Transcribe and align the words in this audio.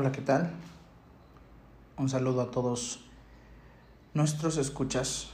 Hola, 0.00 0.12
¿qué 0.12 0.22
tal? 0.22 0.50
Un 1.98 2.08
saludo 2.08 2.40
a 2.40 2.50
todos 2.50 3.04
nuestros 4.14 4.56
escuchas. 4.56 5.28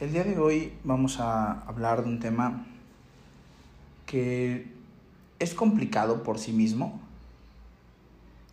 El 0.00 0.10
día 0.10 0.24
de 0.24 0.40
hoy 0.40 0.72
vamos 0.82 1.20
a 1.20 1.60
hablar 1.68 2.02
de 2.02 2.10
un 2.10 2.18
tema 2.18 2.66
que 4.06 4.72
es 5.38 5.54
complicado 5.54 6.24
por 6.24 6.40
sí 6.40 6.52
mismo 6.52 7.00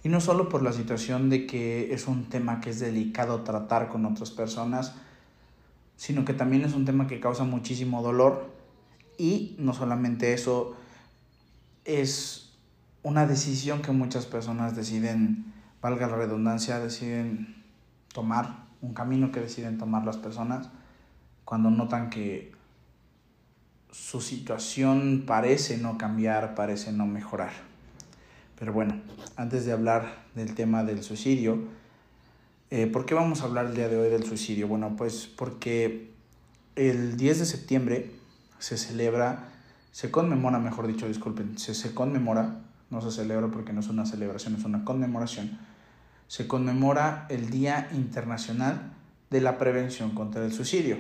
y 0.04 0.10
no 0.10 0.22
solo 0.22 0.50
por 0.50 0.62
la 0.62 0.72
situación 0.72 1.32
de 1.32 1.48
que 1.48 1.96
es 1.96 2.06
un 2.06 2.26
tema 2.26 2.62
que 2.62 2.70
es 2.70 2.80
delicado 2.80 3.42
tratar 3.42 3.90
con 3.90 4.06
otras 4.06 4.30
personas, 4.30 4.94
sino 5.98 6.26
que 6.26 6.36
también 6.36 6.64
es 6.64 6.76
un 6.76 6.86
tema 6.86 7.08
que 7.08 7.20
causa 7.20 7.44
muchísimo 7.44 8.04
dolor 8.04 8.54
y 9.18 9.56
no 9.58 9.74
solamente 9.74 10.32
eso, 10.32 10.76
es 11.86 12.52
una 13.02 13.26
decisión 13.28 13.82
que 13.84 13.92
muchas 13.92 14.28
personas 14.28 14.76
deciden, 14.76 15.55
valga 15.86 16.08
la 16.08 16.16
redundancia, 16.16 16.80
deciden 16.80 17.64
tomar, 18.12 18.66
un 18.82 18.96
camino 18.96 19.32
que 19.32 19.40
deciden 19.40 19.78
tomar 19.78 20.04
las 20.04 20.18
personas 20.18 20.70
cuando 21.44 21.70
notan 21.70 22.10
que 22.10 22.52
su 23.92 24.20
situación 24.20 25.26
parece 25.28 25.78
no 25.78 26.00
cambiar, 26.00 26.56
parece 26.56 26.92
no 26.92 27.06
mejorar. 27.06 27.52
Pero 28.58 28.74
bueno, 28.74 29.00
antes 29.38 29.68
de 29.68 29.74
hablar 29.74 30.24
del 30.34 30.56
tema 30.56 30.84
del 30.84 31.04
suicidio, 31.04 31.60
eh, 32.72 32.88
¿por 32.88 33.06
qué 33.06 33.14
vamos 33.14 33.42
a 33.42 33.46
hablar 33.46 33.68
el 33.68 33.76
día 33.76 33.88
de 33.88 33.98
hoy 33.98 34.10
del 34.10 34.24
suicidio? 34.24 34.68
Bueno, 34.68 34.96
pues 34.98 35.28
porque 35.28 36.12
el 36.76 37.16
10 37.16 37.38
de 37.38 37.46
septiembre 37.46 38.12
se 38.58 38.80
celebra, 38.80 39.50
se 39.92 40.10
conmemora, 40.10 40.58
mejor 40.58 40.88
dicho, 40.88 41.08
disculpen, 41.08 41.60
se, 41.60 41.76
se 41.76 41.94
conmemora 41.94 42.66
no 42.90 43.02
se 43.02 43.12
celebra 43.12 43.48
porque 43.48 43.74
no 43.74 43.82
es 43.82 43.88
una 43.88 44.06
celebración, 44.06 44.56
es 44.56 44.64
una 44.64 44.84
conmemoración, 44.84 45.60
se 46.28 46.48
conmemora 46.48 47.28
el 47.30 47.50
Día 47.50 47.90
Internacional 47.94 48.94
de 49.30 49.42
la 49.42 49.58
Prevención 49.58 50.12
contra 50.12 50.46
el 50.46 50.52
Suicidio. 50.52 50.98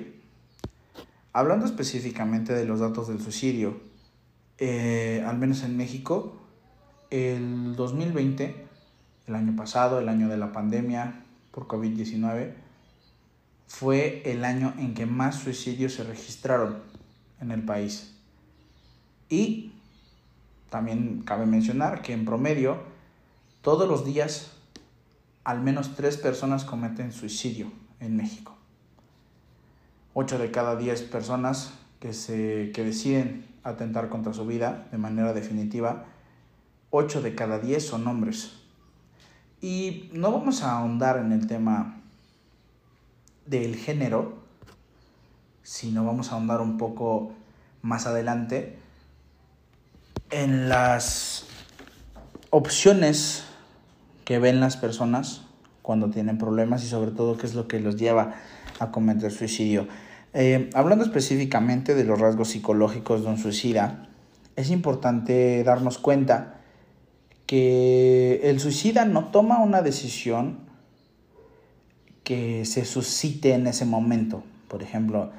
Hablando 1.33 1.65
específicamente 1.65 2.53
de 2.53 2.65
los 2.65 2.79
datos 2.79 3.09
del 3.09 3.21
suicidio, 3.21 3.81
eh, 4.57 5.21
al 5.27 5.37
menos 5.37 5.63
en 5.63 5.75
México, 5.75 6.37
el 7.09 7.75
2020, 7.75 8.67
el 9.27 9.35
año 9.35 9.55
pasado, 9.55 9.99
el 9.99 10.07
año 10.07 10.29
de 10.29 10.37
la 10.37 10.53
pandemia 10.53 11.25
por 11.51 11.67
COVID-19, 11.67 12.53
fue 13.67 14.21
el 14.25 14.45
año 14.45 14.73
en 14.77 14.93
que 14.93 15.05
más 15.05 15.35
suicidios 15.35 15.93
se 15.93 16.03
registraron 16.03 16.77
en 17.41 17.51
el 17.51 17.63
país. 17.63 18.15
Y 19.29 19.73
también 20.69 21.21
cabe 21.25 21.45
mencionar 21.45 22.01
que 22.01 22.13
en 22.13 22.25
promedio, 22.25 22.77
todos 23.61 23.89
los 23.89 24.05
días, 24.05 24.54
al 25.45 25.61
menos 25.61 25.95
tres 25.95 26.17
personas 26.17 26.65
cometen 26.65 27.13
suicidio 27.13 27.71
en 27.99 28.17
México. 28.17 28.57
Ocho 30.13 30.39
de 30.39 30.51
cada 30.51 30.75
diez 30.75 31.03
personas 31.03 31.71
que, 31.99 32.13
se, 32.13 32.71
que 32.73 32.83
deciden 32.83 33.45
atentar 33.63 34.09
contra 34.09 34.33
su 34.33 34.45
vida 34.45 34.87
de 34.91 34.97
manera 34.97 35.33
definitiva, 35.33 36.05
ocho 36.89 37.21
de 37.21 37.35
cada 37.35 37.59
diez 37.59 37.85
son 37.85 38.07
hombres. 38.07 38.53
Y 39.61 40.09
no 40.13 40.31
vamos 40.31 40.63
a 40.63 40.77
ahondar 40.77 41.17
en 41.17 41.31
el 41.31 41.47
tema 41.47 42.01
del 43.45 43.75
género, 43.75 44.39
sino 45.61 46.05
vamos 46.05 46.31
a 46.31 46.35
ahondar 46.35 46.59
un 46.59 46.77
poco 46.77 47.33
más 47.83 48.07
adelante 48.07 48.79
en 50.31 50.69
las 50.69 51.45
opciones 52.49 53.45
que 54.25 54.39
ven 54.39 54.59
las 54.59 54.75
personas 54.75 55.44
cuando 55.85 56.09
tienen 56.09 56.37
problemas 56.37 56.83
y 56.83 56.87
sobre 56.87 57.11
todo 57.11 57.37
qué 57.37 57.45
es 57.45 57.53
lo 57.53 57.67
que 57.67 57.79
los 57.79 57.95
lleva 57.95 58.35
a 58.79 58.91
cometer 58.91 59.31
suicidio. 59.31 59.87
Eh, 60.33 60.69
hablando 60.73 61.05
específicamente 61.05 61.93
de 61.93 62.03
los 62.03 62.19
rasgos 62.19 62.49
psicológicos 62.49 63.21
de 63.21 63.27
un 63.29 63.37
suicida, 63.37 64.09
es 64.55 64.71
importante 64.71 65.63
darnos 65.63 65.99
cuenta 65.99 66.55
que 67.45 68.41
el 68.43 68.59
suicida 68.59 69.05
no 69.05 69.25
toma 69.25 69.61
una 69.61 69.81
decisión 69.83 70.57
que 72.23 72.65
se 72.65 72.83
suscite 72.83 73.53
en 73.53 73.67
ese 73.67 73.85
momento. 73.85 74.43
Por 74.67 74.81
ejemplo, 74.81 75.29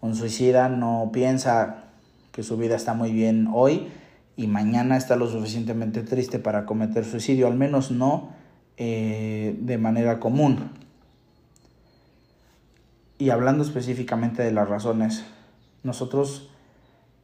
un 0.00 0.14
suicida 0.14 0.68
no 0.68 1.10
piensa 1.12 1.84
que 2.30 2.44
su 2.44 2.56
vida 2.56 2.76
está 2.76 2.94
muy 2.94 3.10
bien 3.10 3.48
hoy 3.52 3.88
y 4.36 4.46
mañana 4.46 4.96
está 4.96 5.16
lo 5.16 5.28
suficientemente 5.28 6.02
triste 6.02 6.38
para 6.38 6.64
cometer 6.64 7.04
suicidio, 7.04 7.48
al 7.48 7.56
menos 7.56 7.90
no 7.90 8.35
eh, 8.76 9.56
de 9.58 9.78
manera 9.78 10.20
común. 10.20 10.70
Y 13.18 13.30
hablando 13.30 13.64
específicamente 13.64 14.42
de 14.42 14.52
las 14.52 14.68
razones, 14.68 15.24
nosotros 15.82 16.50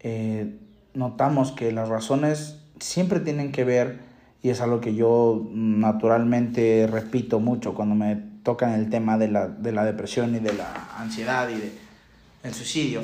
eh, 0.00 0.58
notamos 0.94 1.52
que 1.52 1.70
las 1.72 1.88
razones 1.88 2.58
siempre 2.80 3.20
tienen 3.20 3.52
que 3.52 3.64
ver, 3.64 4.00
y 4.42 4.48
es 4.48 4.60
algo 4.60 4.80
que 4.80 4.94
yo 4.94 5.46
naturalmente 5.52 6.88
repito 6.90 7.38
mucho 7.38 7.74
cuando 7.74 7.94
me 7.94 8.16
tocan 8.42 8.72
el 8.72 8.90
tema 8.90 9.18
de 9.18 9.28
la, 9.28 9.48
de 9.48 9.72
la 9.72 9.84
depresión 9.84 10.34
y 10.34 10.40
de 10.40 10.54
la 10.54 10.88
ansiedad 10.96 11.48
y 11.48 11.54
del 11.54 11.72
el 12.42 12.54
suicidio, 12.54 13.02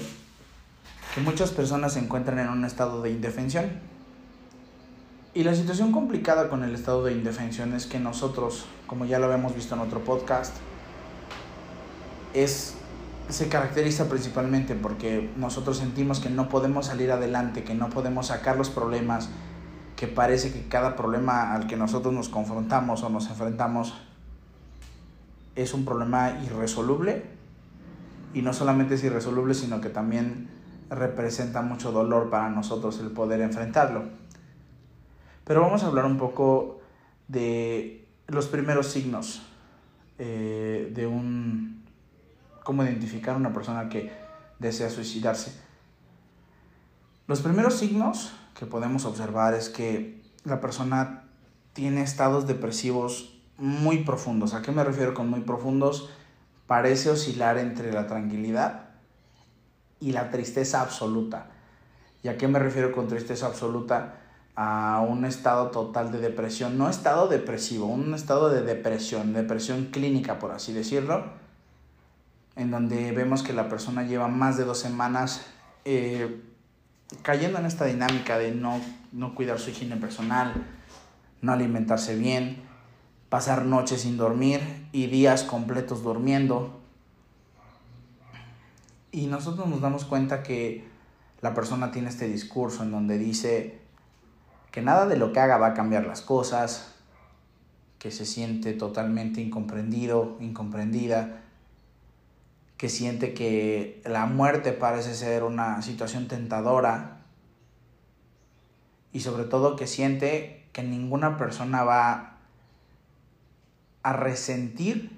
que 1.15 1.21
muchas 1.21 1.53
personas 1.53 1.93
se 1.93 2.01
encuentran 2.01 2.41
en 2.41 2.49
un 2.49 2.65
estado 2.65 3.03
de 3.03 3.11
indefensión 3.11 3.67
y 5.35 5.45
la 5.45 5.55
situación 5.55 5.93
complicada 5.93 6.49
con 6.49 6.65
el 6.65 6.75
estado 6.75 7.05
de 7.05 7.13
indefensión 7.13 7.75
es 7.75 7.87
que 7.87 8.01
nosotros, 8.01 8.67
como 8.87 9.05
ya 9.05 9.19
lo 9.19 9.27
habíamos 9.27 9.55
visto 9.55 9.75
en 9.75 9.83
otro 9.83 10.01
podcast, 10.01 10.57
es, 12.35 12.75
se 13.29 13.49
caracteriza 13.49 14.09
principalmente 14.09 14.75
porque 14.75 15.31
nosotros 15.37 15.79
sentimos 15.79 16.21
que 16.21 16.31
no 16.31 16.49
podemos 16.49 16.87
salir 16.87 17.13
adelante, 17.13 17.63
que 17.63 17.75
no 17.75 17.91
podemos 17.91 18.29
sacar 18.29 18.57
los 18.57 18.71
problemas, 18.71 19.29
que 19.97 20.07
parece 20.07 20.53
que 20.53 20.67
cada 20.69 20.97
problema 20.97 21.55
al 21.55 21.67
que 21.67 21.77
nosotros 21.77 22.15
nos 22.15 22.29
confrontamos 22.29 23.03
o 23.03 23.09
nos 23.09 23.29
enfrentamos 23.29 23.95
es 25.57 25.75
un 25.75 25.85
problema 25.85 26.39
irresoluble 26.45 27.25
y 28.33 28.43
no 28.43 28.53
solamente 28.53 28.95
es 28.95 29.05
irresoluble, 29.05 29.55
sino 29.55 29.81
que 29.81 29.89
también 29.89 30.49
representa 30.89 31.63
mucho 31.63 31.93
dolor 31.93 32.31
para 32.31 32.49
nosotros 32.49 33.01
el 33.01 33.11
poder 33.11 33.41
enfrentarlo. 33.41 34.05
Pero 35.49 35.63
vamos 35.63 35.83
a 35.83 35.87
hablar 35.87 36.05
un 36.05 36.19
poco 36.19 36.83
de 37.27 38.07
los 38.27 38.49
primeros 38.49 38.89
signos 38.89 39.41
eh, 40.19 40.93
de 40.95 41.07
un... 41.07 41.87
cómo 42.65 42.85
identificar 42.85 43.35
una 43.35 43.55
persona 43.55 43.89
que 43.89 44.13
desea 44.59 44.91
suicidarse. 44.91 45.59
Los 47.27 47.41
primeros 47.41 47.79
signos 47.79 48.35
que 48.59 48.67
podemos 48.67 49.07
observar 49.07 49.55
es 49.55 49.71
que 49.71 50.21
la 50.45 50.61
persona 50.61 51.25
tiene 51.73 52.03
estados 52.03 52.47
depresivos 52.47 53.41
muy 53.57 54.05
profundos. 54.05 54.53
¿A 54.53 54.61
qué 54.61 54.71
me 54.71 54.85
refiero 54.85 55.15
con 55.15 55.31
muy 55.31 55.41
profundos? 55.41 56.11
Parece 56.67 57.09
oscilar 57.09 57.57
entre 57.57 57.91
la 57.91 58.07
tranquilidad 58.07 58.91
y 59.99 60.13
la 60.13 60.31
tristeza 60.31 60.83
absoluta. 60.83 61.47
¿Y 62.23 62.29
a 62.29 62.37
qué 62.37 62.49
me 62.49 62.59
refiero 62.59 62.93
con 62.93 63.09
tristeza 63.09 63.47
absoluta? 63.47 64.28
A 64.61 65.07
un 65.09 65.25
estado 65.25 65.71
total 65.71 66.11
de 66.11 66.19
depresión, 66.19 66.79
no 66.79 66.91
estado 66.91 67.29
depresivo, 67.29 67.87
un 67.87 68.13
estado 68.13 68.51
de 68.51 68.63
depresión, 68.63 69.33
depresión 69.33 69.85
clínica 69.93 70.41
por 70.41 70.51
así 70.51 70.73
decirlo, 70.73 71.27
en 72.57 72.73
donde 72.73 73.13
vemos 73.13 73.45
que 73.45 73.53
la 73.53 73.69
persona 73.69 74.03
lleva 74.03 74.27
más 74.27 74.57
de 74.57 74.65
dos 74.65 74.81
semanas 74.81 75.47
eh, 75.85 76.43
cayendo 77.23 77.61
en 77.61 77.67
esta 77.67 77.85
dinámica 77.85 78.37
de 78.37 78.51
no, 78.51 78.81
no 79.13 79.37
cuidar 79.37 79.61
su 79.61 79.71
higiene 79.71 79.97
personal, 79.97 80.53
no 81.41 81.53
alimentarse 81.53 82.17
bien, 82.17 82.57
pasar 83.29 83.65
noches 83.65 84.01
sin 84.01 84.17
dormir 84.17 84.89
y 84.91 85.07
días 85.07 85.45
completos 85.45 86.03
durmiendo. 86.03 86.81
Y 89.13 89.29
nosotros 89.29 89.69
nos 89.69 89.81
damos 89.81 90.05
cuenta 90.05 90.43
que 90.43 90.85
la 91.43 91.55
persona 91.55 91.93
tiene 91.93 92.09
este 92.09 92.27
discurso 92.27 92.83
en 92.83 92.91
donde 92.91 93.19
dice, 93.19 93.87
que 94.79 94.85
nada 94.85 95.07
de 95.07 95.17
lo 95.17 95.33
que 95.33 95.41
haga 95.41 95.59
va 95.59 95.67
a 95.67 95.75
cambiar 95.75 96.07
las 96.07 96.21
cosas, 96.21 96.95
que 97.99 98.13
se 98.13 98.25
siente 98.25 98.75
totalmente 98.75 99.41
incomprendido, 99.41 100.37
incomprendida, 100.39 101.41
que 102.77 102.89
siente 102.89 103.35
que 103.35 104.01
la 104.05 104.27
muerte 104.27 104.71
parece 104.71 105.17
ser 105.17 105.43
una 105.43 105.83
situación 105.83 106.29
tentadora 106.29 107.23
y 109.13 109.19
sobre 109.19 109.47
todo 109.47 109.75
que 109.75 109.89
siente 109.89 110.69
que 110.73 110.85
ninguna 110.85 111.37
persona 111.39 111.83
va 111.83 112.37
a 114.05 114.13
resentir 114.13 115.11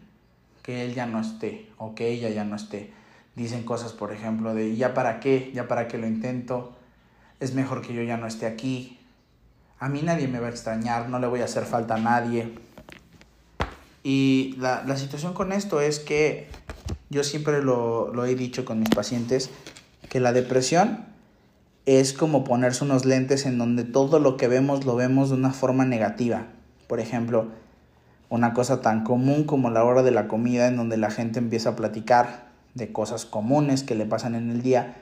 que 0.62 0.86
él 0.86 0.94
ya 0.94 1.04
no 1.04 1.20
esté 1.20 1.68
o 1.76 1.94
que 1.94 2.08
ella 2.08 2.30
ya 2.30 2.44
no 2.44 2.56
esté. 2.56 2.94
Dicen 3.36 3.64
cosas, 3.64 3.92
por 3.92 4.10
ejemplo, 4.10 4.54
de 4.54 4.74
ya 4.74 4.94
para 4.94 5.20
qué, 5.20 5.50
ya 5.52 5.68
para 5.68 5.86
qué 5.86 5.98
lo 5.98 6.06
intento, 6.06 6.72
es 7.40 7.52
mejor 7.52 7.82
que 7.82 7.92
yo 7.92 8.02
ya 8.02 8.16
no 8.16 8.26
esté 8.26 8.46
aquí, 8.46 8.96
a 9.80 9.88
mí 9.88 10.02
nadie 10.02 10.28
me 10.28 10.38
va 10.38 10.48
a 10.48 10.50
extrañar, 10.50 11.08
no 11.08 11.18
le 11.18 11.26
voy 11.26 11.40
a 11.40 11.46
hacer 11.46 11.64
falta 11.64 11.94
a 11.94 11.98
nadie. 11.98 12.54
Y 14.02 14.54
la, 14.58 14.84
la 14.86 14.96
situación 14.98 15.32
con 15.32 15.52
esto 15.52 15.80
es 15.80 15.98
que 15.98 16.48
yo 17.08 17.24
siempre 17.24 17.62
lo, 17.62 18.12
lo 18.12 18.26
he 18.26 18.34
dicho 18.34 18.66
con 18.66 18.78
mis 18.78 18.90
pacientes, 18.90 19.50
que 20.10 20.20
la 20.20 20.32
depresión 20.32 21.06
es 21.86 22.12
como 22.12 22.44
ponerse 22.44 22.84
unos 22.84 23.06
lentes 23.06 23.46
en 23.46 23.56
donde 23.56 23.84
todo 23.84 24.20
lo 24.20 24.36
que 24.36 24.48
vemos 24.48 24.84
lo 24.84 24.96
vemos 24.96 25.30
de 25.30 25.36
una 25.36 25.50
forma 25.50 25.86
negativa. 25.86 26.46
Por 26.86 27.00
ejemplo, 27.00 27.48
una 28.28 28.52
cosa 28.52 28.82
tan 28.82 29.02
común 29.02 29.44
como 29.44 29.70
la 29.70 29.82
hora 29.82 30.02
de 30.02 30.10
la 30.10 30.28
comida 30.28 30.68
en 30.68 30.76
donde 30.76 30.98
la 30.98 31.10
gente 31.10 31.38
empieza 31.38 31.70
a 31.70 31.76
platicar 31.76 32.50
de 32.74 32.92
cosas 32.92 33.24
comunes 33.24 33.82
que 33.82 33.94
le 33.94 34.04
pasan 34.04 34.34
en 34.34 34.50
el 34.50 34.60
día. 34.60 34.96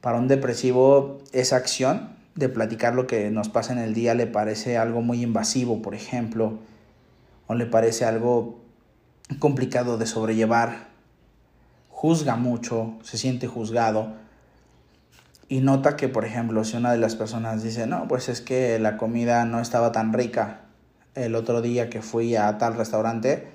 Para 0.00 0.18
un 0.18 0.26
depresivo 0.26 1.18
esa 1.32 1.56
acción 1.56 2.19
de 2.34 2.48
platicar 2.48 2.94
lo 2.94 3.06
que 3.06 3.30
nos 3.30 3.48
pasa 3.48 3.72
en 3.72 3.78
el 3.78 3.94
día 3.94 4.14
le 4.14 4.26
parece 4.26 4.78
algo 4.78 5.02
muy 5.02 5.22
invasivo, 5.22 5.82
por 5.82 5.94
ejemplo, 5.94 6.58
o 7.46 7.54
le 7.54 7.66
parece 7.66 8.04
algo 8.04 8.60
complicado 9.38 9.98
de 9.98 10.06
sobrellevar. 10.06 10.88
Juzga 11.88 12.36
mucho, 12.36 12.94
se 13.02 13.18
siente 13.18 13.46
juzgado 13.46 14.14
y 15.50 15.60
nota 15.60 15.96
que, 15.96 16.08
por 16.08 16.24
ejemplo, 16.24 16.62
si 16.64 16.76
una 16.76 16.92
de 16.92 16.98
las 16.98 17.16
personas 17.16 17.64
dice, 17.64 17.88
no, 17.88 18.06
pues 18.06 18.28
es 18.28 18.40
que 18.40 18.78
la 18.78 18.96
comida 18.96 19.44
no 19.44 19.60
estaba 19.60 19.90
tan 19.90 20.12
rica 20.12 20.60
el 21.16 21.34
otro 21.34 21.60
día 21.60 21.90
que 21.90 22.02
fui 22.02 22.36
a 22.36 22.56
tal 22.56 22.76
restaurante, 22.76 23.48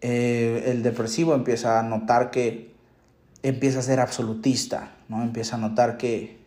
eh, 0.00 0.64
el 0.66 0.82
depresivo 0.82 1.36
empieza 1.36 1.78
a 1.78 1.84
notar 1.84 2.32
que 2.32 2.74
empieza 3.44 3.78
a 3.78 3.82
ser 3.82 4.00
absolutista, 4.00 4.90
¿no? 5.08 5.22
Empieza 5.22 5.54
a 5.54 5.60
notar 5.60 5.96
que, 5.98 6.41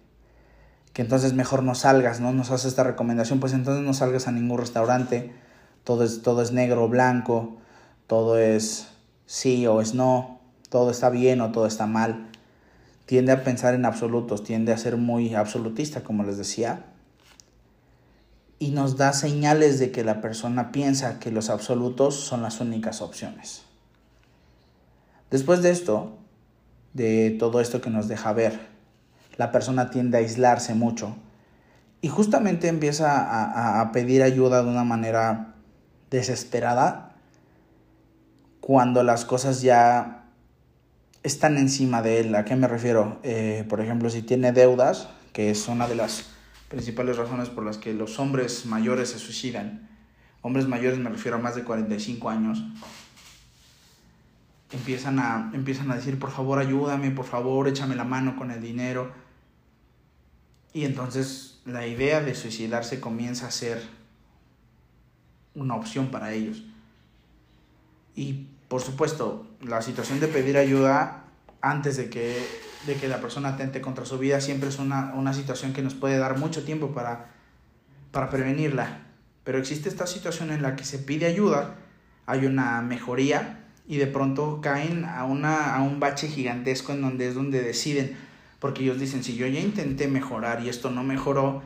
que 0.96 1.02
entonces 1.02 1.34
mejor 1.34 1.62
no 1.62 1.76
salgas, 1.76 2.22
¿no? 2.22 2.32
Nos 2.32 2.52
hace 2.52 2.70
esta 2.70 2.86
recomendación, 2.86 3.42
pues 3.42 3.52
entonces 3.52 3.84
no 3.84 3.94
salgas 3.94 4.30
a 4.30 4.32
ningún 4.32 4.58
restaurante, 4.58 5.34
todo 5.84 6.06
es, 6.06 6.22
todo 6.22 6.42
es 6.42 6.54
negro 6.54 6.86
o 6.86 6.88
blanco, 6.88 7.58
todo 8.08 8.38
es 8.38 8.88
sí 9.26 9.68
o 9.68 9.82
es 9.82 9.94
no, 9.94 10.40
todo 10.70 10.90
está 10.90 11.10
bien 11.10 11.42
o 11.42 11.52
todo 11.52 11.66
está 11.68 11.86
mal. 11.86 12.30
Tiende 13.06 13.34
a 13.34 13.44
pensar 13.44 13.74
en 13.74 13.84
absolutos, 13.84 14.46
tiende 14.46 14.72
a 14.72 14.78
ser 14.78 14.96
muy 14.96 15.36
absolutista, 15.36 16.02
como 16.02 16.24
les 16.24 16.38
decía, 16.38 16.86
y 18.58 18.72
nos 18.72 18.96
da 18.96 19.12
señales 19.12 19.80
de 19.80 19.92
que 19.92 20.06
la 20.06 20.22
persona 20.22 20.72
piensa 20.72 21.20
que 21.20 21.30
los 21.30 21.50
absolutos 21.50 22.16
son 22.16 22.42
las 22.42 22.62
únicas 22.62 23.02
opciones. 23.02 23.64
Después 25.30 25.62
de 25.62 25.72
esto, 25.72 26.14
de 26.94 27.36
todo 27.38 27.60
esto 27.60 27.82
que 27.82 27.90
nos 27.90 28.08
deja 28.08 28.32
ver, 28.32 28.75
la 29.38 29.52
persona 29.52 29.90
tiende 29.90 30.18
a 30.18 30.22
aislarse 30.22 30.74
mucho 30.74 31.16
y 32.02 32.08
justamente 32.08 32.68
empieza 32.68 33.18
a, 33.18 33.82
a 33.82 33.92
pedir 33.92 34.24
ayuda 34.24 34.64
de 34.64 34.70
una 34.70 34.84
manera 34.84 35.56
desesperada 36.10 37.16
cuando 38.62 39.04
las 39.04 39.26
cosas 39.26 39.62
ya 39.62 40.26
están 41.26 41.58
encima 41.58 42.02
de 42.02 42.20
él. 42.20 42.36
¿A 42.36 42.46
qué 42.46 42.56
me 42.56 42.68
refiero? 42.68 43.20
Eh, 43.24 43.66
por 43.70 43.82
ejemplo, 43.82 44.10
si 44.10 44.22
tiene 44.22 44.52
deudas, 44.52 45.10
que 45.34 45.50
es 45.50 45.68
una 45.68 45.88
de 45.88 45.96
las 45.96 46.26
principales 46.68 47.18
razones 47.18 47.50
por 47.50 47.66
las 47.66 47.78
que 47.78 47.94
los 47.94 48.20
hombres 48.20 48.66
mayores 48.66 49.10
se 49.10 49.20
suicidan. 49.20 49.90
Hombres 50.42 50.68
mayores 50.68 51.00
me 51.00 51.10
refiero 51.10 51.38
a 51.38 51.40
más 51.40 51.56
de 51.56 51.64
45 51.64 52.30
años. 52.30 52.64
Empiezan 54.72 55.20
a, 55.20 55.52
empiezan 55.54 55.92
a 55.92 55.96
decir, 55.96 56.20
por 56.20 56.32
favor, 56.32 56.60
ayúdame, 56.60 57.12
por 57.12 57.26
favor, 57.26 57.68
échame 57.68 57.96
la 57.96 58.04
mano 58.04 58.36
con 58.36 58.52
el 58.52 58.62
dinero. 58.62 59.12
Y 60.76 60.84
entonces 60.84 61.62
la 61.64 61.88
idea 61.88 62.20
de 62.20 62.36
suicidarse 62.36 63.00
comienza 63.00 63.48
a 63.48 63.52
ser 63.52 63.82
una 65.54 65.74
opción 65.74 66.08
para 66.08 66.34
ellos. 66.34 66.64
Y 68.14 68.48
por 68.68 68.82
supuesto, 68.82 69.48
la 69.62 69.82
situación 69.82 70.20
de 70.20 70.28
pedir 70.28 70.58
ayuda 70.58 71.28
antes 71.62 71.96
de 71.96 72.10
que, 72.10 72.46
de 72.88 72.96
que 72.96 73.08
la 73.08 73.22
persona 73.22 73.54
atente 73.54 73.80
contra 73.80 74.04
su 74.04 74.20
vida 74.20 74.42
siempre 74.42 74.68
es 74.68 74.78
una, 74.78 75.14
una 75.16 75.32
situación 75.32 75.72
que 75.72 75.82
nos 75.82 75.94
puede 75.94 76.18
dar 76.18 76.38
mucho 76.38 76.66
tiempo 76.66 76.94
para, 76.94 77.30
para 78.12 78.30
prevenirla. 78.30 79.06
Pero 79.46 79.60
existe 79.60 79.88
esta 79.88 80.08
situación 80.08 80.52
en 80.52 80.62
la 80.62 80.76
que 80.76 80.84
se 80.84 81.00
pide 81.00 81.26
ayuda, 81.26 81.76
hay 82.26 82.48
una 82.48 82.82
mejoría 82.82 83.64
y 83.88 83.96
de 83.96 84.08
pronto 84.08 84.60
caen 84.60 85.06
a, 85.06 85.24
una, 85.24 85.74
a 85.74 85.82
un 85.82 86.02
bache 86.02 86.28
gigantesco 86.28 86.92
en 86.92 87.02
donde 87.02 87.30
es 87.30 87.36
donde 87.36 87.62
deciden, 87.62 88.25
porque 88.66 88.82
ellos 88.82 89.00
dicen, 89.00 89.24
si 89.24 89.36
yo 89.36 89.46
ya 89.46 89.60
intenté 89.60 90.08
mejorar 90.08 90.64
y 90.64 90.70
esto 90.70 90.90
no 90.90 91.04
mejoró, 91.04 91.62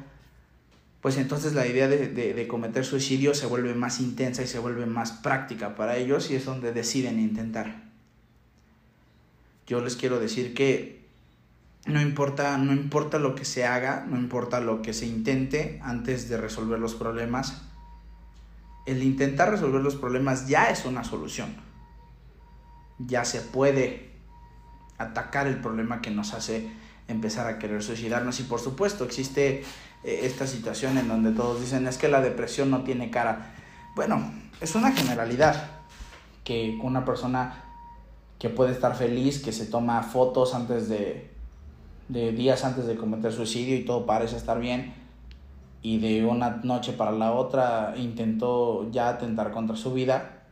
pues 0.99 1.15
entonces 1.15 1.53
la 1.53 1.65
idea 1.65 1.87
de, 1.87 2.45
cometer 2.49 2.83
suicidio 2.83 3.33
se 3.33 3.45
vuelve 3.45 3.73
más 3.73 4.01
intensa 4.01 4.43
y 4.43 4.47
se 4.47 4.59
vuelve 4.59 4.85
más 4.85 5.13
práctica 5.13 5.77
para 5.77 5.95
ellos 5.95 6.29
y 6.29 6.35
es 6.35 6.43
donde 6.43 6.73
deciden 6.73 7.17
intentar. 7.17 7.83
Yo 9.65 9.79
les 9.79 9.95
quiero 9.95 10.19
decir 10.19 10.53
que 10.53 11.05
no 11.85 12.01
importa, 12.01 12.57
no 12.57 12.73
importa 12.73 13.17
lo 13.17 13.33
que 13.33 13.45
se 13.45 13.65
haga, 13.65 14.05
no 14.05 14.17
importa 14.17 14.59
lo 14.59 14.81
que 14.81 14.91
se 14.91 15.05
intente 15.05 15.79
antes 15.81 16.27
de 16.27 16.35
resolver 16.35 16.79
los 16.79 16.95
problemas, 16.95 17.61
el 18.85 19.03
intentar 19.03 19.51
resolver 19.51 19.81
los 19.81 19.95
problemas 19.95 20.49
ya 20.49 20.69
es 20.69 20.83
una 20.83 21.05
solución. 21.05 21.55
Ya 22.97 23.23
se 23.23 23.39
puede 23.39 24.09
atacar 24.97 25.47
el 25.47 25.61
problema 25.61 26.01
que 26.01 26.11
nos 26.11 26.33
hace 26.33 26.77
empezar 27.09 27.47
a 27.47 27.59
querer 27.59 27.83
suicidarnos 27.83 28.39
y 28.39 28.43
por 28.43 28.59
supuesto 28.59 29.03
existe 29.03 29.63
eh, 30.03 30.19
esta 30.23 30.47
situación 30.47 30.97
en 30.97 31.07
donde 31.07 31.31
todos 31.31 31.59
dicen 31.59 31.87
es 31.87 31.97
que 31.97 32.07
la 32.07 32.21
depresión 32.21 32.69
no 32.69 32.83
tiene 32.83 33.11
cara. 33.11 33.53
Bueno, 33.95 34.31
es 34.61 34.75
una 34.75 34.91
generalidad 34.91 35.71
que 36.43 36.79
una 36.81 37.03
persona 37.03 37.63
que 38.37 38.49
puede 38.49 38.71
estar 38.71 38.95
feliz, 38.95 39.43
que 39.43 39.51
se 39.51 39.65
toma 39.65 40.01
fotos 40.03 40.55
antes 40.55 40.87
de, 40.87 41.29
de 42.07 42.31
días 42.31 42.63
antes 42.63 42.87
de 42.87 42.95
cometer 42.95 43.33
suicidio 43.33 43.75
y 43.75 43.83
todo 43.83 44.05
parece 44.05 44.37
estar 44.37 44.59
bien 44.59 44.93
y 45.81 45.99
de 45.99 46.25
una 46.25 46.59
noche 46.63 46.93
para 46.93 47.11
la 47.11 47.31
otra 47.31 47.93
intentó 47.95 48.89
ya 48.91 49.09
atentar 49.09 49.51
contra 49.51 49.75
su 49.75 49.93
vida, 49.93 50.43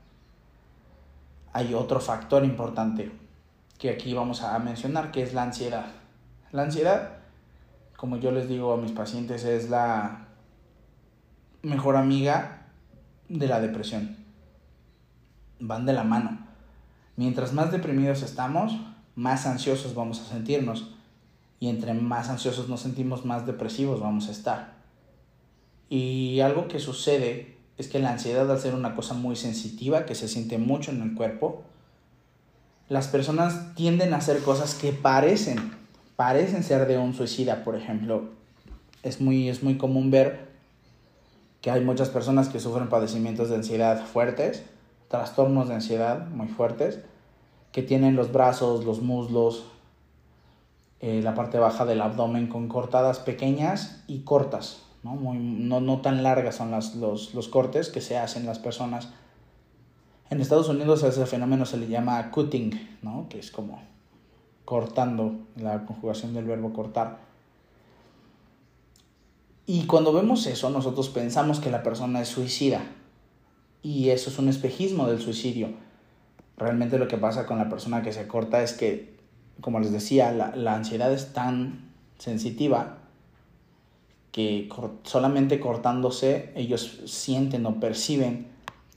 hay 1.53 1.73
otro 1.73 1.99
factor 1.99 2.45
importante 2.45 3.11
que 3.77 3.89
aquí 3.89 4.13
vamos 4.13 4.41
a 4.41 4.57
mencionar, 4.59 5.11
que 5.11 5.23
es 5.23 5.33
la 5.33 5.43
ansiedad. 5.43 5.85
La 6.57 6.63
ansiedad 6.63 7.17
como 7.97 8.17
yo 8.17 8.31
les 8.31 8.49
digo 8.49 8.73
a 8.73 8.77
mis 8.77 8.91
pacientes, 8.91 9.43
es 9.43 9.69
la 9.69 10.25
mejor 11.61 11.95
amiga 11.95 12.65
de 13.29 13.47
la 13.47 13.61
depresión. 13.61 14.17
Van 15.59 15.85
de 15.85 15.93
la 15.93 16.03
mano. 16.03 16.39
Mientras 17.15 17.53
más 17.53 17.71
deprimidos 17.71 18.23
estamos, 18.23 18.75
más 19.15 19.45
ansiosos 19.45 19.93
vamos 19.93 20.19
a 20.19 20.25
sentirnos. 20.25 20.95
Y 21.59 21.69
entre 21.69 21.93
más 21.93 22.27
ansiosos 22.29 22.67
nos 22.69 22.81
sentimos, 22.81 23.23
más 23.23 23.45
depresivos 23.45 23.99
vamos 23.99 24.27
a 24.27 24.31
estar. 24.31 24.73
Y 25.89 26.39
algo 26.39 26.67
que 26.67 26.79
sucede 26.79 27.55
es 27.77 27.87
que 27.87 27.99
la 27.99 28.13
ansiedad, 28.13 28.49
al 28.49 28.59
ser 28.59 28.73
una 28.73 28.95
cosa 28.95 29.13
muy 29.13 29.35
sensitiva, 29.35 30.07
que 30.07 30.15
se 30.15 30.27
siente 30.27 30.57
mucho 30.57 30.89
en 30.89 31.03
el 31.03 31.13
cuerpo, 31.13 31.61
las 32.89 33.09
personas 33.09 33.75
tienden 33.75 34.15
a 34.15 34.17
hacer 34.17 34.41
cosas 34.41 34.73
que 34.73 34.91
parecen 34.91 35.77
parecen 36.17 36.63
ser 36.63 36.87
de 36.87 36.97
un 36.97 37.13
suicida, 37.13 37.63
por 37.63 37.75
ejemplo. 37.75 38.31
Es 39.03 39.21
muy, 39.21 39.47
es 39.47 39.63
muy 39.63 39.77
común 39.77 40.11
ver 40.11 40.49
que 41.61 41.71
hay 41.71 41.85
muchas 41.85 42.09
personas 42.09 42.49
que 42.49 42.59
sufren 42.59 42.89
padecimientos 42.89 43.49
de 43.49 43.55
ansiedad 43.55 44.05
fuertes, 44.05 44.63
trastornos 45.07 45.69
de 45.69 45.75
ansiedad 45.75 46.27
muy 46.27 46.47
fuertes, 46.47 46.99
que 47.71 47.83
tienen 47.83 48.15
los 48.15 48.31
brazos, 48.31 48.83
los 48.83 49.01
muslos, 49.01 49.65
eh, 50.99 51.21
la 51.23 51.35
parte 51.35 51.59
baja 51.59 51.85
del 51.85 52.01
abdomen 52.01 52.47
con 52.47 52.67
cortadas 52.67 53.19
pequeñas 53.19 54.03
y 54.07 54.21
cortas, 54.21 54.81
no, 55.03 55.11
Muy, 55.11 55.37
no, 55.37 55.79
no 55.79 56.01
tan 56.01 56.23
largas 56.23 56.55
son 56.55 56.71
los, 56.71 56.95
los 57.35 57.47
cortes 57.47 57.89
que 57.89 58.01
se 58.01 58.17
hacen 58.17 58.47
las 58.47 58.57
personas. 58.57 59.09
En 60.31 60.41
Estados 60.41 60.67
Unidos 60.67 61.03
ese 61.03 61.27
fenómeno 61.27 61.65
se 61.65 61.77
le 61.77 61.87
llama 61.87 62.31
cutting, 62.31 62.97
¿no? 63.03 63.27
que 63.29 63.37
es 63.37 63.51
como 63.51 63.79
cortando, 64.67 65.33
la 65.55 65.85
conjugación 65.85 66.33
del 66.33 66.43
verbo 66.43 66.73
cortar. 66.73 67.19
Y 69.65 69.85
cuando 69.85 70.11
vemos 70.11 70.45
eso, 70.45 70.69
nosotros 70.69 71.07
pensamos 71.07 71.61
que 71.61 71.71
la 71.71 71.83
persona 71.83 72.19
es 72.19 72.27
suicida. 72.27 72.81
Y 73.81 74.09
eso 74.09 74.29
es 74.29 74.37
un 74.39 74.49
espejismo 74.49 75.07
del 75.07 75.21
suicidio. 75.21 75.69
Realmente 76.57 76.99
lo 76.99 77.07
que 77.07 77.17
pasa 77.17 77.45
con 77.45 77.59
la 77.59 77.69
persona 77.69 78.01
que 78.01 78.11
se 78.11 78.27
corta 78.27 78.61
es 78.61 78.73
que, 78.73 79.15
como 79.61 79.79
les 79.79 79.93
decía, 79.93 80.33
la, 80.33 80.53
la 80.53 80.75
ansiedad 80.75 81.13
es 81.13 81.31
tan 81.31 81.93
sensitiva 82.17 82.97
que 84.33 84.67
solamente 85.03 85.61
cortándose 85.61 86.51
ellos 86.57 87.03
sienten 87.05 87.65
o 87.67 87.79
perciben 87.79 88.47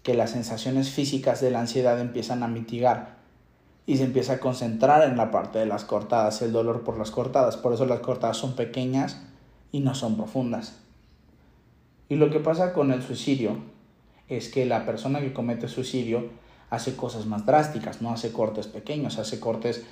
que 0.03 0.15
las 0.15 0.33
sensaciones 0.33 0.91
físicas 0.91 1.41
de 1.41 1.53
la 1.53 1.61
ansiedad 1.61 2.00
empiezan 2.00 2.43
a 2.43 2.49
mitigar 2.49 3.20
y 3.90 3.97
se 3.97 4.04
empieza 4.04 4.35
a 4.35 4.38
concentrar 4.38 5.02
en 5.02 5.16
la 5.16 5.32
parte 5.32 5.59
de 5.59 5.66
las 5.66 5.82
cortadas, 5.82 6.42
el 6.42 6.52
dolor 6.52 6.85
por 6.85 6.97
las 6.97 7.11
cortadas. 7.11 7.56
Por 7.56 7.73
eso 7.73 7.87
las 7.87 7.99
cortadas 7.99 8.37
son 8.37 8.54
pequeñas 8.54 9.20
y 9.73 9.80
no 9.80 9.97
son 9.97 10.16
profundas. 10.16 10.78
Y 12.09 12.14
lo 12.14 12.30
que 12.30 12.38
pasa 12.38 12.73
con 12.73 12.92
el 12.92 13.02
suicidio 13.02 13.56
es 14.28 14.49
que 14.49 14.64
la 14.64 14.87
persona 14.87 15.18
que 15.18 15.32
comete 15.32 15.66
suicidio 15.66 16.28
hace 16.70 16.94
cosas 16.94 17.26
más 17.26 17.47
drásticas, 17.47 18.00
no 18.00 18.12
hace 18.12 18.30
cortes 18.30 18.68
pequeños, 18.68 19.18
hace 19.18 19.40
cortes 19.40 19.85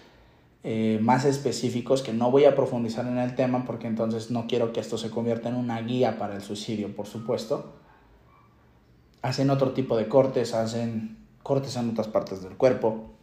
eh, 0.62 1.00
más 1.02 1.24
específicos 1.24 2.02
que 2.02 2.12
no 2.12 2.30
voy 2.30 2.44
a 2.44 2.54
profundizar 2.54 3.04
en 3.04 3.18
el 3.18 3.34
tema 3.34 3.64
porque 3.64 3.88
entonces 3.88 4.30
no 4.30 4.46
quiero 4.46 4.72
que 4.72 4.78
esto 4.78 4.96
se 4.96 5.10
convierta 5.10 5.48
en 5.48 5.56
una 5.56 5.82
guía 5.82 6.20
para 6.20 6.36
el 6.36 6.42
suicidio, 6.42 6.94
por 6.94 7.08
supuesto. 7.08 7.72
Hacen 9.22 9.50
otro 9.50 9.72
tipo 9.72 9.96
de 9.96 10.06
cortes, 10.06 10.54
hacen 10.54 11.18
cortes 11.42 11.74
en 11.74 11.90
otras 11.90 12.06
partes 12.06 12.44
del 12.44 12.56
cuerpo. 12.56 13.17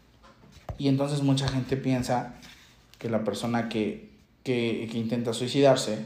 Y 0.78 0.88
entonces 0.88 1.22
mucha 1.22 1.48
gente 1.48 1.78
piensa 1.78 2.36
que 3.00 3.10
la 3.10 3.24
persona 3.24 3.70
que, 3.70 4.10
que, 4.44 4.90
intenta 4.94 5.34
suicidarse, 5.34 6.06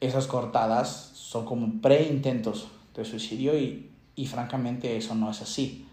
esas 0.00 0.26
cortadas 0.26 1.10
son 1.14 1.44
como 1.44 1.80
pre-intentos 1.80 2.68
de 2.94 3.04
suicidio 3.04 3.58
y, 3.58 3.90
y 4.16 4.26
francamente 4.26 4.96
eso 4.96 5.14
no 5.14 5.30
es 5.30 5.42
así. 5.42 5.86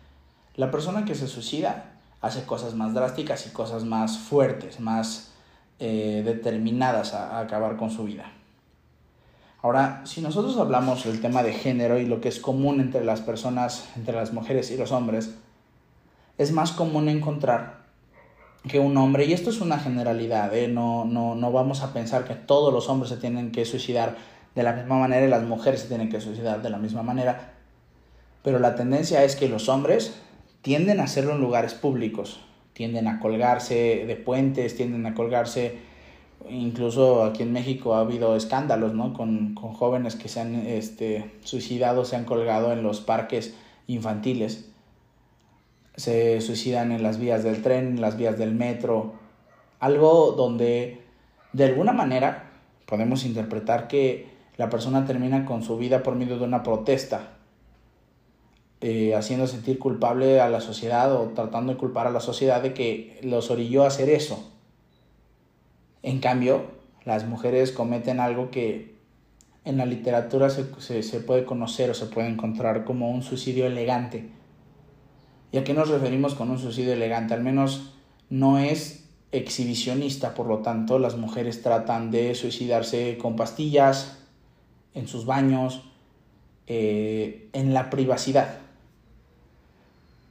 La 0.56 0.72
persona 0.72 1.06
que 1.06 1.16
se 1.16 1.28
suicida 1.28 1.92
hace 2.22 2.44
cosas 2.44 2.74
más 2.74 2.94
drásticas 2.94 3.46
y 3.46 3.50
cosas 3.52 3.84
más 3.84 4.18
fuertes, 4.18 4.80
más 4.80 5.32
eh, 5.80 6.24
determinadas 6.26 7.14
a, 7.14 7.40
acabar 7.40 7.76
con 7.76 7.92
su 7.92 8.06
vida. 8.06 8.32
Ahora, 9.62 10.02
si 10.06 10.22
nosotros 10.22 10.58
hablamos 10.58 11.04
del 11.04 11.20
tema 11.20 11.44
de 11.44 11.54
género 11.54 12.00
y 12.00 12.06
lo 12.06 12.22
que 12.22 12.30
es 12.30 12.40
común 12.40 12.80
entre 12.80 13.04
las 13.04 13.20
personas, 13.22 13.90
entre 13.96 14.16
las 14.16 14.32
mujeres 14.32 14.72
y 14.72 14.78
los 14.78 14.92
hombres, 14.92 15.36
es 16.38 16.52
más 16.52 16.72
común 16.72 17.10
encontrar 17.10 17.86
que 18.68 18.80
un 18.80 18.98
hombre, 18.98 19.26
y 19.26 19.34
esto 19.34 19.50
es 19.50 19.62
una 19.62 19.78
generalidad, 19.78 20.54
¿eh? 20.56 20.68
no, 20.68 21.06
no, 21.06 21.36
no 21.36 21.52
vamos 21.52 21.82
a 21.82 21.94
pensar 21.94 22.26
que 22.26 22.34
todos 22.34 22.74
los 22.74 22.90
hombres 22.90 23.12
se 23.12 23.18
tienen 23.18 23.52
que 23.52 23.64
suicidar 23.66 24.16
de 24.56 24.64
la 24.64 24.74
misma 24.74 24.98
manera 24.98 25.26
y 25.26 25.30
las 25.30 25.44
mujeres 25.44 25.82
se 25.82 25.88
tienen 25.88 26.10
que 26.10 26.20
suicidar 26.20 26.62
de 26.62 26.70
la 26.70 26.78
misma 26.78 27.04
manera, 27.04 27.54
pero 28.44 28.60
la 28.60 28.76
tendencia 28.76 29.24
es 29.24 29.36
que 29.36 29.50
los 29.50 29.70
hombres 29.70 30.16
tienden 30.62 31.00
a 31.00 31.04
hacerlo 31.04 31.34
en 31.34 31.42
lugares 31.42 31.76
públicos, 31.76 32.40
tienden 32.74 33.08
a 33.08 33.20
colgarse 33.20 34.06
de 34.08 34.16
puentes, 34.16 34.76
tienden 34.76 35.06
a 35.06 35.14
colgarse, 35.14 35.78
incluso 36.50 37.24
aquí 37.24 37.44
en 37.44 37.54
México 37.54 37.96
ha 37.96 38.00
habido 38.00 38.36
escándalos, 38.36 38.94
¿no? 38.94 39.14
Con, 39.14 39.56
jóvenes 39.56 40.16
que 40.16 40.28
se 40.28 40.42
han 40.42 40.56
este, 40.56 41.32
suicidado, 41.44 42.04
se 42.04 42.16
han 42.16 42.26
colgado 42.26 42.74
en 42.74 42.82
los 42.82 43.00
parques 43.02 43.56
infantiles, 43.88 44.70
se 45.98 46.42
suicidan 46.42 46.92
en 46.92 47.04
las 47.04 47.20
vías 47.20 47.44
del 47.44 47.62
tren, 47.62 47.88
en 47.88 48.02
las 48.02 48.18
vías 48.18 48.38
del 48.38 48.54
metro, 48.54 49.14
algo 49.80 50.32
donde 50.32 51.02
de 51.54 51.64
alguna 51.64 51.94
manera 51.94 52.52
podemos 52.86 53.26
interpretar 53.26 53.88
que 53.88 54.28
la 54.58 54.70
persona 54.70 55.06
termina 55.06 55.46
con 55.46 55.64
su 55.64 55.78
vida 55.78 56.04
por 56.04 56.16
medio 56.16 56.38
de 56.38 56.46
una 56.46 56.64
protesta, 56.64 57.32
eh, 58.82 59.16
haciendo 59.16 59.48
sentir 59.48 59.80
culpable 59.80 60.40
a 60.42 60.50
la 60.50 60.62
sociedad 60.62 61.14
o 61.14 61.30
tratando 61.30 61.74
de 61.74 61.80
culpar 61.80 62.08
a 62.08 62.12
la 62.12 62.20
sociedad 62.20 62.62
de 62.62 62.74
que 62.74 63.20
los 63.24 63.50
orilló 63.50 63.84
a 63.84 63.88
hacer 63.88 64.10
eso. 64.10 64.52
En 66.04 66.20
cambio, 66.20 66.64
las 67.04 67.26
mujeres 67.26 67.72
cometen 67.72 68.20
algo 68.20 68.52
que 68.52 68.96
en 69.64 69.78
la 69.78 69.86
literatura 69.86 70.50
se, 70.50 71.02
se, 71.02 71.20
puede 71.20 71.46
conocer 71.46 71.90
o 71.90 71.94
se 71.94 72.06
puede 72.06 72.28
encontrar 72.28 72.86
como 72.86 73.10
un 73.10 73.24
suicidio 73.24 73.66
elegante. 73.66 74.30
¿Y 75.56 75.58
a 75.58 75.64
qué 75.64 75.74
nos 75.74 75.88
referimos 75.88 76.36
con 76.36 76.52
un 76.52 76.60
suicidio 76.60 76.92
elegante? 76.92 77.34
Al 77.34 77.42
menos 77.42 77.94
no 78.30 78.60
es 78.60 79.06
exhibicionista, 79.32 80.34
por 80.34 80.48
lo 80.48 80.58
tanto 80.58 81.00
las 81.00 81.16
mujeres 81.16 81.62
tratan 81.62 82.12
de 82.12 82.36
suicidarse 82.36 83.18
con 83.18 83.38
pastillas, 83.38 84.18
en 84.94 85.08
sus 85.08 85.26
baños, 85.26 85.84
eh, 86.68 87.48
en 87.54 87.74
la 87.74 87.90
privacidad. 87.90 88.58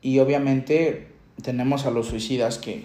Y 0.02 0.18
obviamente 0.18 1.08
tenemos 1.42 1.86
a 1.86 1.90
los 1.90 2.08
suicidas 2.08 2.58
que 2.58 2.84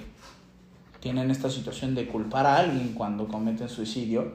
tienen 1.02 1.32
esta 1.32 1.50
situación 1.50 1.94
de 1.94 2.08
culpar 2.08 2.46
a 2.46 2.56
alguien 2.60 2.94
cuando 2.94 3.28
cometen 3.28 3.68
suicidio 3.68 4.32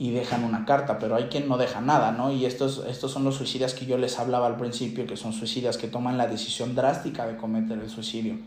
y 0.00 0.12
dejan 0.12 0.44
una 0.44 0.64
carta, 0.64 1.00
pero 1.00 1.16
hay 1.16 1.24
quien 1.24 1.48
no 1.48 1.58
deja 1.58 1.80
nada, 1.80 2.12
¿no? 2.12 2.32
Y 2.32 2.46
estos, 2.46 2.84
estos 2.86 3.10
son 3.10 3.24
los 3.24 3.34
suicidas 3.34 3.74
que 3.74 3.84
yo 3.84 3.98
les 3.98 4.20
hablaba 4.20 4.46
al 4.46 4.56
principio, 4.56 5.06
que 5.08 5.16
son 5.16 5.32
suicidas 5.32 5.76
que 5.76 5.88
toman 5.88 6.16
la 6.16 6.28
decisión 6.28 6.76
drástica 6.76 7.26
de 7.26 7.36
cometer 7.36 7.78
el 7.78 7.90
suicidio. 7.90 8.38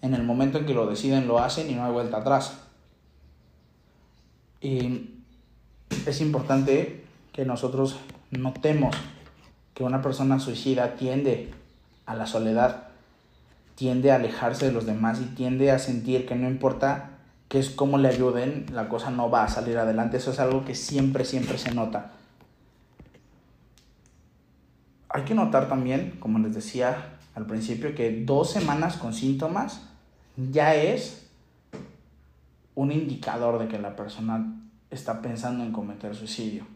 En 0.00 0.14
el 0.14 0.22
momento 0.22 0.56
en 0.56 0.64
que 0.64 0.72
lo 0.72 0.86
deciden 0.86 1.28
lo 1.28 1.38
hacen 1.38 1.70
y 1.70 1.74
no 1.74 1.84
hay 1.84 1.92
vuelta 1.92 2.18
atrás. 2.18 2.56
Y 4.62 5.10
es 6.06 6.20
importante 6.22 7.04
que 7.32 7.44
nosotros 7.44 7.96
notemos 8.30 8.96
que 9.74 9.84
una 9.84 10.00
persona 10.00 10.40
suicida 10.40 10.94
tiende 10.94 11.52
a 12.06 12.14
la 12.14 12.26
soledad, 12.26 12.88
tiende 13.74 14.12
a 14.12 14.16
alejarse 14.16 14.66
de 14.66 14.72
los 14.72 14.86
demás 14.86 15.20
y 15.20 15.26
tiende 15.34 15.70
a 15.70 15.78
sentir 15.78 16.26
que 16.26 16.36
no 16.36 16.48
importa 16.48 17.17
que 17.48 17.58
es 17.58 17.70
cómo 17.70 17.98
le 17.98 18.08
ayuden, 18.08 18.66
la 18.72 18.88
cosa 18.88 19.10
no 19.10 19.30
va 19.30 19.44
a 19.44 19.48
salir 19.48 19.78
adelante. 19.78 20.18
Eso 20.18 20.30
es 20.32 20.38
algo 20.38 20.64
que 20.64 20.74
siempre, 20.74 21.24
siempre 21.24 21.56
se 21.58 21.74
nota. 21.74 22.12
Hay 25.08 25.22
que 25.22 25.34
notar 25.34 25.68
también, 25.68 26.16
como 26.20 26.38
les 26.38 26.54
decía 26.54 27.18
al 27.34 27.46
principio, 27.46 27.94
que 27.94 28.24
dos 28.24 28.50
semanas 28.50 28.96
con 28.96 29.14
síntomas 29.14 29.80
ya 30.36 30.74
es 30.74 31.26
un 32.74 32.92
indicador 32.92 33.58
de 33.58 33.68
que 33.68 33.78
la 33.78 33.96
persona 33.96 34.54
está 34.90 35.22
pensando 35.22 35.64
en 35.64 35.72
cometer 35.72 36.14
suicidio. 36.14 36.66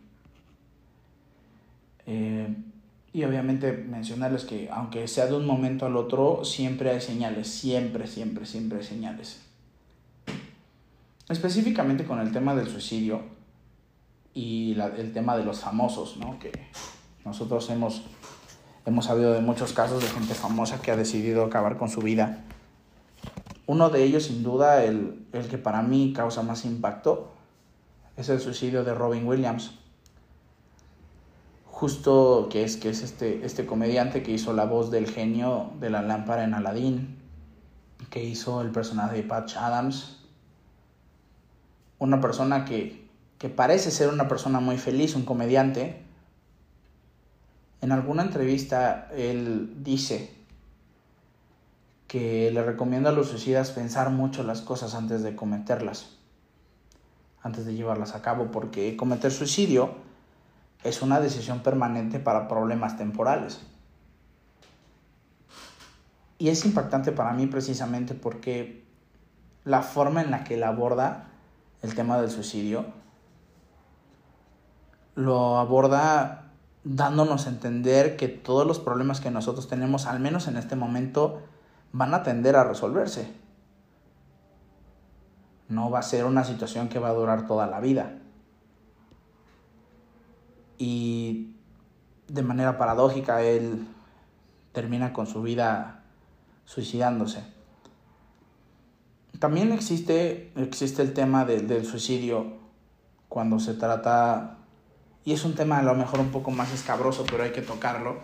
Eh, 2.07 2.49
y 3.13 3.25
obviamente 3.25 3.73
mencionarles 3.73 4.45
que 4.45 4.71
aunque 4.71 5.07
sea 5.07 5.27
de 5.27 5.37
un 5.37 5.47
momento 5.47 5.85
al 5.85 5.97
otro, 5.97 6.45
siempre 6.45 6.91
hay 6.91 7.01
señales, 7.01 7.49
siempre, 7.49 8.07
siempre, 8.07 8.47
siempre 8.47 8.79
hay 8.79 8.85
señales. 8.85 9.52
Específicamente 11.33 12.05
con 12.05 12.21
el 12.21 12.31
tema 12.31 12.55
del 12.55 12.69
suicidio 12.69 13.23
y 14.35 14.79
el 14.99 15.13
tema 15.15 15.35
de 15.35 15.45
los 15.45 15.61
famosos, 15.61 16.19
¿no? 16.19 16.39
Que 16.39 16.53
nosotros 17.25 17.71
hemos, 17.71 18.03
hemos 18.85 19.07
sabido 19.07 19.33
de 19.33 19.41
muchos 19.41 19.73
casos 19.73 20.03
de 20.03 20.09
gente 20.09 20.35
famosa 20.35 20.83
que 20.83 20.91
ha 20.91 20.97
decidido 20.97 21.45
acabar 21.45 21.79
con 21.79 21.89
su 21.89 22.01
vida. 22.03 22.45
Uno 23.67 23.89
de 23.89 24.05
ellos, 24.05 24.25
sin 24.25 24.43
duda, 24.43 24.85
el, 24.85 25.27
el 25.33 25.49
que 25.49 25.57
para 25.57 25.81
mí 25.81 26.13
causa 26.15 26.43
más 26.43 26.67
impacto, 26.67 27.33
es 28.19 28.29
el 28.29 28.39
suicidio 28.39 28.85
de 28.85 28.93
Robin 28.93 29.27
Williams 29.27 29.73
justo 31.65 32.49
que 32.49 32.63
es, 32.63 32.77
que 32.77 32.91
es 32.91 33.03
este, 33.03 33.45
este 33.45 33.67
comediante 33.67 34.23
que 34.23 34.33
hizo 34.33 34.53
la 34.53 34.67
voz 34.67 34.91
del 34.91 35.09
genio 35.09 35.73
de 35.81 35.91
la 35.91 36.03
lámpara 36.03 36.45
en 36.45 36.55
Aladdin, 36.55 37.19
que 38.11 38.23
hizo 38.23 38.61
el 38.61 38.71
personaje 38.71 39.17
de 39.17 39.23
Patch 39.25 39.57
Adams, 39.57 40.22
una 42.03 42.21
persona 42.21 42.65
que, 42.65 43.09
que 43.39 43.49
parece 43.49 43.93
ser 43.93 44.09
una 44.09 44.27
persona 44.27 44.59
muy 44.59 44.77
feliz, 44.77 45.15
un 45.15 45.25
comediante. 45.25 46.03
En 47.81 47.93
alguna 47.93 48.23
entrevista 48.23 49.09
él 49.15 49.73
dice 49.85 50.35
que 52.09 52.51
le 52.51 52.63
recomienda 52.65 53.11
a 53.11 53.13
los 53.13 53.29
suicidas 53.29 53.71
pensar 53.71 54.11
mucho 54.11 54.43
las 54.43 54.63
cosas 54.63 54.97
antes 54.97 55.23
de 55.23 55.37
cometerlas, 55.37 56.17
antes 57.41 57.67
de 57.67 57.75
llevarlas 57.75 58.17
a 58.17 58.21
cabo, 58.21 58.51
porque 58.51 58.97
cometer 58.97 59.31
suicidio 59.31 59.95
es 60.83 61.03
una 61.03 61.21
decisión 61.21 61.61
permanente 61.61 62.19
para 62.19 62.49
problemas 62.49 62.97
temporales. 62.99 63.61
Y 66.39 66.49
es 66.49 66.65
impactante 66.65 67.13
para 67.13 67.33
mí 67.33 67.47
precisamente 67.47 68.15
porque 68.15 68.83
la 69.65 69.83
forma 69.83 70.21
en 70.21 70.33
la 70.33 70.43
que 70.43 70.55
él 70.55 70.65
aborda 70.65 71.29
el 71.83 71.95
tema 71.95 72.21
del 72.21 72.31
suicidio 72.31 72.87
lo 75.15 75.59
aborda 75.59 76.53
dándonos 76.85 77.47
a 77.47 77.51
entender 77.51 78.17
que 78.17 78.29
todos 78.29 78.67
los 78.67 78.79
problemas 78.79 79.21
que 79.21 79.31
nosotros 79.31 79.69
tenemos, 79.69 80.07
al 80.07 80.21
menos 80.21 80.49
en 80.49 80.57
este 80.57 80.75
momento, 80.75 81.43
van 81.93 82.15
a 82.15 82.23
tender 82.23 82.57
a 82.57 82.65
resolverse. 82.65 83.31
No 85.69 85.91
va 85.91 85.99
a 85.99 86.03
ser 86.03 86.25
una 86.25 86.45
situación 86.45 86.89
que 86.89 86.99
va 86.99 87.11
a 87.11 87.15
durar 87.15 87.47
toda 87.47 87.67
la 87.67 87.81
vida 87.81 88.19
y 90.83 91.55
de 92.27 92.43
manera 92.43 92.77
paradójica 92.77 93.43
él 93.43 93.87
termina 94.73 95.13
con 95.13 95.29
su 95.29 95.41
vida 95.41 96.03
suicidándose. 96.65 97.45
También 99.43 99.73
existe, 99.73 100.53
existe 100.55 101.03
el 101.03 101.15
tema 101.15 101.45
del 101.45 101.85
suicidio 101.85 102.59
cuando 103.29 103.59
se 103.59 103.75
trata, 103.75 104.59
y 105.25 105.33
es 105.33 105.45
un 105.45 105.57
tema 105.57 105.81
a 105.81 105.83
lo 105.83 105.97
mejor 105.97 106.21
un 106.21 106.31
poco 106.31 106.53
más 106.53 106.73
escabroso, 106.73 107.25
pero 107.29 107.43
hay 107.43 107.51
que 107.51 107.61
tocarlo, 107.61 108.21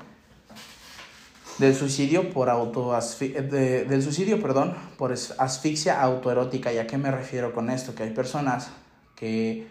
del 1.58 1.74
suicidio 1.74 2.30
por 2.30 2.48
auto 2.48 2.92
del 2.92 4.00
suicidio, 4.00 4.40
perdón, 4.40 4.76
por 4.96 5.12
asfixia 5.12 6.00
autoerótica. 6.00 6.72
¿Y 6.72 6.78
a 6.78 6.86
qué 6.86 6.98
me 6.98 7.10
refiero 7.10 7.52
con 7.52 7.68
esto? 7.68 7.96
Que 7.96 8.04
hay 8.04 8.10
personas 8.10 8.68
que 9.16 9.66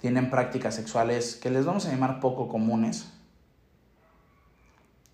tienen 0.00 0.30
prácticas 0.30 0.76
sexuales 0.76 1.36
que 1.36 1.50
les 1.50 1.66
vamos 1.66 1.84
a 1.84 1.90
llamar 1.90 2.20
poco 2.20 2.48
comunes, 2.48 3.12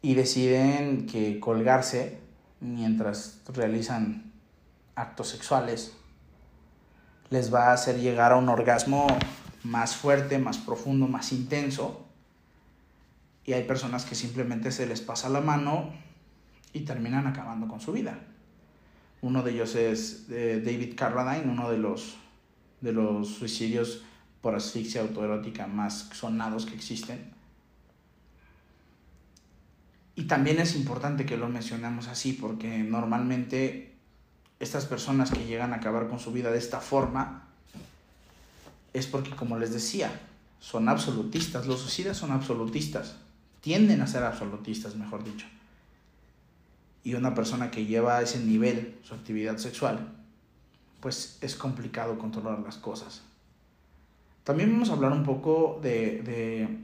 y 0.01 0.15
deciden 0.15 1.07
que 1.07 1.41
colgarse 1.41 2.21
mientras 2.61 3.41
realizan 3.53 4.32
actos 4.95 5.29
sexuales 5.29 5.97
les 7.31 7.53
va 7.53 7.71
a 7.71 7.73
hacer 7.73 7.99
llegar 7.99 8.33
a 8.33 8.37
un 8.37 8.49
orgasmo 8.49 9.07
más 9.65 9.97
fuerte, 9.97 10.39
más 10.39 10.59
profundo, 10.59 11.09
más 11.09 11.33
intenso. 11.33 12.07
Y 13.45 13.55
hay 13.55 13.65
personas 13.65 14.05
que 14.05 14.15
simplemente 14.15 14.71
se 14.71 14.87
les 14.87 15.01
pasa 15.01 15.29
la 15.29 15.41
mano 15.41 15.91
y 16.73 16.81
terminan 16.81 17.27
acabando 17.27 17.69
con 17.69 17.81
su 17.81 17.93
vida. 17.93 18.19
Uno 19.23 19.43
de 19.43 19.53
ellos 19.53 19.75
es 19.75 20.27
eh, 20.31 20.63
David 20.65 20.95
Carradine, 20.97 21.51
uno 21.51 21.71
de 21.71 21.79
los, 21.79 22.17
de 22.81 22.93
los 22.93 23.29
suicidios 23.29 24.05
por 24.43 24.55
asfixia 24.55 25.01
autoerótica 25.01 25.67
más 25.67 26.11
sonados 26.13 26.67
que 26.67 26.75
existen. 26.75 27.33
Y 30.15 30.25
también 30.25 30.59
es 30.59 30.77
importante 30.77 31.25
que 31.25 31.39
lo 31.39 31.49
mencionemos 31.49 32.09
así, 32.09 32.35
porque 32.35 32.79
normalmente 32.79 33.92
estas 34.63 34.87
personas 34.87 35.33
que 35.33 35.45
llegan 35.45 35.73
a 35.73 35.77
acabar 35.77 36.07
con 36.07 36.21
su 36.21 36.31
vida 36.33 36.53
de 36.53 36.59
esta 36.59 36.79
forma 36.79 37.49
es 38.93 39.09
porque, 39.09 39.31
como 39.33 39.59
les 39.59 39.73
decía, 39.73 40.21
son 40.61 40.89
absolutistas. 40.89 41.67
Los 41.67 41.81
suicidas 41.81 42.17
son 42.17 42.31
absolutistas. 42.31 43.17
Tienden 43.61 44.01
a 44.03 44.07
ser 44.07 44.23
absolutistas, 44.23 44.95
mejor 44.95 45.25
dicho. 45.25 45.47
Y 47.03 47.15
una 47.15 47.35
persona 47.35 47.73
que 47.73 47.87
lleva 47.87 48.19
a 48.19 48.23
ese 48.23 48.39
nivel 48.39 49.01
su 49.03 49.15
actividad 49.15 49.57
sexual, 49.57 50.13
pues 51.01 51.39
es 51.41 51.57
complicado 51.57 52.17
controlar 52.17 52.61
las 52.61 52.77
cosas. 52.77 53.23
También 54.45 54.71
vamos 54.71 54.91
a 54.91 54.93
hablar 54.93 55.11
un 55.11 55.25
poco 55.25 55.81
de, 55.83 56.23
de, 56.23 56.79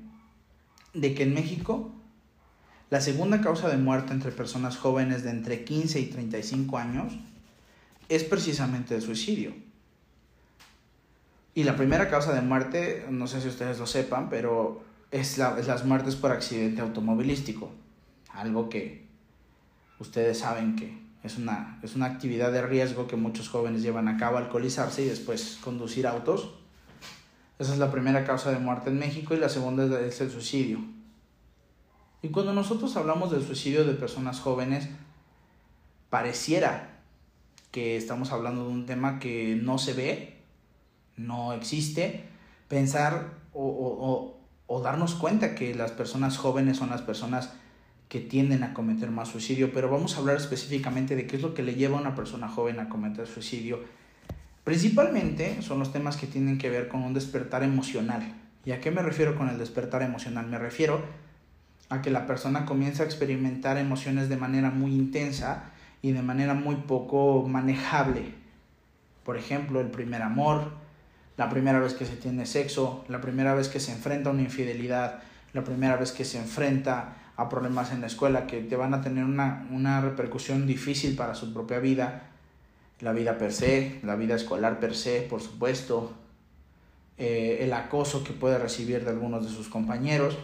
de 0.95 1.15
que 1.15 1.23
en 1.23 1.35
México 1.35 1.93
la 2.91 3.01
segunda 3.01 3.41
causa 3.41 3.69
de 3.69 3.77
muerte 3.77 4.13
entre 4.13 4.33
personas 4.33 4.77
jóvenes 4.79 5.23
de 5.23 5.31
entre 5.31 5.63
15 5.63 6.01
y 6.01 6.07
35 6.07 6.77
años 6.79 7.17
es 8.09 8.25
precisamente 8.25 8.95
el 8.95 9.03
suicidio. 9.03 9.53
Y 11.55 11.65
la 11.65 11.77
primera 11.77 12.09
causa 12.09 12.33
de 12.33 12.41
muerte, 12.41 13.07
no 13.11 13.27
sé 13.27 13.41
si 13.41 13.49
ustedes 13.49 13.79
lo 13.79 13.87
sepan, 13.87 14.29
pero 14.29 14.83
es, 15.11 15.39
las 15.39 15.85
muertes 15.85 16.17
por 16.17 16.31
accidente 16.31 16.81
automovilístico. 16.81 17.71
Algo 18.31 18.69
que 18.69 19.07
ustedes 19.99 20.39
saben 20.39 20.77
que 20.77 20.99
es 21.25 21.37
una, 21.37 21.81
es 21.83 21.97
una 21.97 22.07
actividad 22.07 22.53
de 22.53 22.63
riesgo 22.63 23.09
que 23.09 23.17
muchos 23.17 23.49
jóvenes 23.49 23.83
llevan 23.83 24.07
a 24.07 24.17
cabo, 24.17 24.39
alcoholizarse 24.39 25.03
y 25.03 25.09
después 25.09 25.59
conducir 25.63 26.07
autos. 26.07 26.55
Esa 27.59 27.73
es 27.73 27.79
la 27.81 27.91
primera 27.91 28.25
causa 28.25 28.53
de 28.53 28.61
muerte 28.61 28.91
en 28.91 28.99
México 28.99 29.35
y 29.35 29.39
la 29.39 29.49
segunda 29.49 30.01
es 30.01 30.21
el 30.21 30.31
suicidio. 30.31 30.79
Y 32.23 32.29
cuando 32.29 32.53
nosotros 32.53 32.97
hablamos 32.97 33.33
del 33.33 33.45
suicidio 33.45 33.85
de 33.85 33.95
personas 33.95 34.41
jóvenes, 34.41 34.89
pareciera 36.09 36.98
que 37.71 37.97
estamos 37.97 38.33
hablando 38.33 38.67
de 38.67 38.73
un 38.73 38.87
tema 38.87 39.19
que 39.19 39.59
no 39.61 39.79
se 39.79 39.93
ve, 39.93 40.39
no 41.17 41.53
existe, 41.53 42.25
pensar 42.69 43.33
o, 43.53 44.35
o, 44.67 44.83
darnos 44.83 45.15
cuenta 45.15 45.55
que 45.55 45.75
las 45.75 45.91
personas 45.91 46.37
jóvenes 46.37 46.77
son 46.77 46.91
las 46.91 47.03
personas 47.03 47.53
que 48.09 48.21
tienden 48.21 48.63
a 48.63 48.73
cometer 48.73 49.11
más 49.11 49.29
suicidio, 49.29 49.73
pero 49.73 49.91
vamos 49.91 50.17
a 50.17 50.21
hablar 50.21 50.37
específicamente 50.37 51.17
de 51.17 51.27
qué 51.27 51.37
es 51.37 51.43
lo 51.43 51.55
que 51.55 51.63
le 51.63 51.75
lleva 51.75 51.99
a 51.99 52.01
una 52.01 52.15
persona 52.15 52.49
joven 52.49 52.81
a 52.81 52.89
cometer 52.89 53.27
suicidio. 53.27 53.81
Principalmente 54.65 55.63
son 55.63 55.79
los 55.79 55.93
temas 55.93 56.17
que 56.17 56.27
tienen 56.27 56.59
que 56.59 56.71
ver 56.71 56.89
con 56.89 57.03
un 57.03 57.15
despertar 57.15 57.63
emocional. 57.63 58.35
¿Y 58.65 58.73
a 58.73 58.81
qué 58.81 58.91
me 58.91 59.03
refiero 59.03 59.35
con 59.37 59.49
el 59.49 59.59
despertar 59.59 60.03
emocional? 60.03 60.47
Me 60.47 60.59
refiero 60.59 61.03
a 61.89 62.03
que 62.03 62.11
la 62.11 62.27
persona 62.27 62.67
comienza 62.67 63.03
a 63.03 63.07
experimentar 63.07 63.79
emociones 63.79 64.29
de 64.29 64.37
manera 64.37 64.71
muy 64.71 64.95
intensa 64.95 65.71
y 66.03 66.13
de 66.13 66.23
manera 66.23 66.55
muy 66.55 66.77
poco 66.77 67.45
manejable. 67.49 68.35
Por 69.25 69.37
ejemplo, 69.37 69.81
el 69.81 69.89
primer 69.89 70.23
amor, 70.23 70.73
la 71.37 71.49
primera 71.49 71.81
vez 71.81 71.95
que 71.95 72.07
se 72.07 72.17
tiene 72.17 72.47
sexo, 72.47 73.05
la 73.09 73.21
primera 73.21 73.55
vez 73.55 73.69
que 73.69 73.81
se 73.81 73.93
enfrenta 73.93 74.31
a 74.31 74.33
una 74.33 74.43
infidelidad, 74.43 75.21
la 75.53 75.65
primera 75.65 75.97
vez 75.97 76.13
que 76.13 76.25
se 76.25 76.39
enfrenta 76.39 77.17
a 77.37 77.49
problemas 77.49 77.93
en 77.93 78.01
la 78.01 78.09
escuela 78.09 78.47
que 78.47 78.61
te 78.61 78.77
van 78.77 78.95
a 78.95 79.01
tener 79.01 79.25
una, 79.25 80.01
repercusión 80.01 80.67
difícil 80.67 81.15
para 81.15 81.35
su 81.35 81.53
propia 81.53 81.79
vida, 81.79 82.31
la 83.01 83.13
vida 83.13 83.39
per 83.39 83.53
se, 83.53 84.01
la 84.03 84.17
vida 84.17 84.35
escolar 84.35 84.81
per 84.81 84.97
se, 84.97 85.23
por 85.23 85.41
supuesto, 85.41 86.15
eh, 87.17 87.59
el 87.61 87.73
acoso 87.73 88.25
que 88.25 88.33
puede 88.33 88.59
recibir 88.59 89.05
de 89.05 89.11
algunos 89.11 89.45
de 89.45 89.51
sus 89.51 89.69
compañeros, 89.69 90.37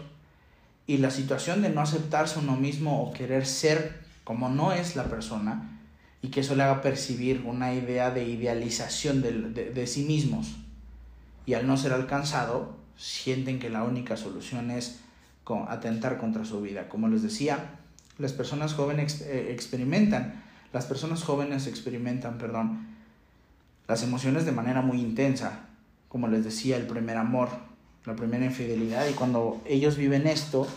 y 0.87 0.97
la 0.99 1.11
situación 1.11 1.61
de 1.61 1.69
no 1.69 1.81
aceptarse 1.81 2.39
uno 2.39 2.55
mismo 2.55 3.03
o 3.03 3.11
querer 3.11 3.45
ser 3.45 4.04
como 4.25 4.49
no 4.49 4.73
es 4.73 4.97
la 4.97 5.05
persona 5.05 5.79
y 6.21 6.27
que 6.29 6.41
eso 6.41 6.55
le 6.55 6.63
haga 6.63 6.81
percibir 6.81 7.43
una 7.45 7.73
idea 7.73 8.11
de 8.11 8.25
idealización 8.25 9.21
de, 9.21 9.31
de, 9.31 9.87
sí 9.87 10.03
mismos 10.03 10.57
y 11.45 11.53
al 11.53 11.67
no 11.67 11.77
ser 11.77 11.93
alcanzado 11.93 12.75
sienten 12.97 13.59
que 13.59 13.69
la 13.69 13.83
única 13.83 14.17
solución 14.17 14.71
es 14.71 14.99
atentar 15.69 16.17
contra 16.17 16.43
su 16.43 16.61
vida. 16.61 16.89
Como 16.89 17.07
les 17.07 17.21
decía, 17.21 17.75
las 18.17 18.33
personas 18.33 18.73
jóvenes 18.73 19.21
eh, 19.21 19.51
experimentan, 19.51 20.43
las 20.73 20.85
personas 20.85 21.23
jóvenes 21.23 21.67
experimentan, 21.67 22.39
perdón, 22.39 22.87
las 23.87 24.01
emociones 24.01 24.45
de 24.45 24.51
manera 24.51 24.81
muy 24.81 24.99
intensa, 24.99 25.67
como 26.09 26.27
les 26.27 26.43
decía, 26.43 26.77
el 26.77 26.87
primer 26.87 27.17
amor, 27.17 27.49
la 28.05 28.15
primera 28.15 28.45
infidelidad, 28.45 29.07
y 29.07 29.13
cuando 29.13 29.61
ellos 29.67 29.97
viven 29.97 30.25
esto, 30.25 30.67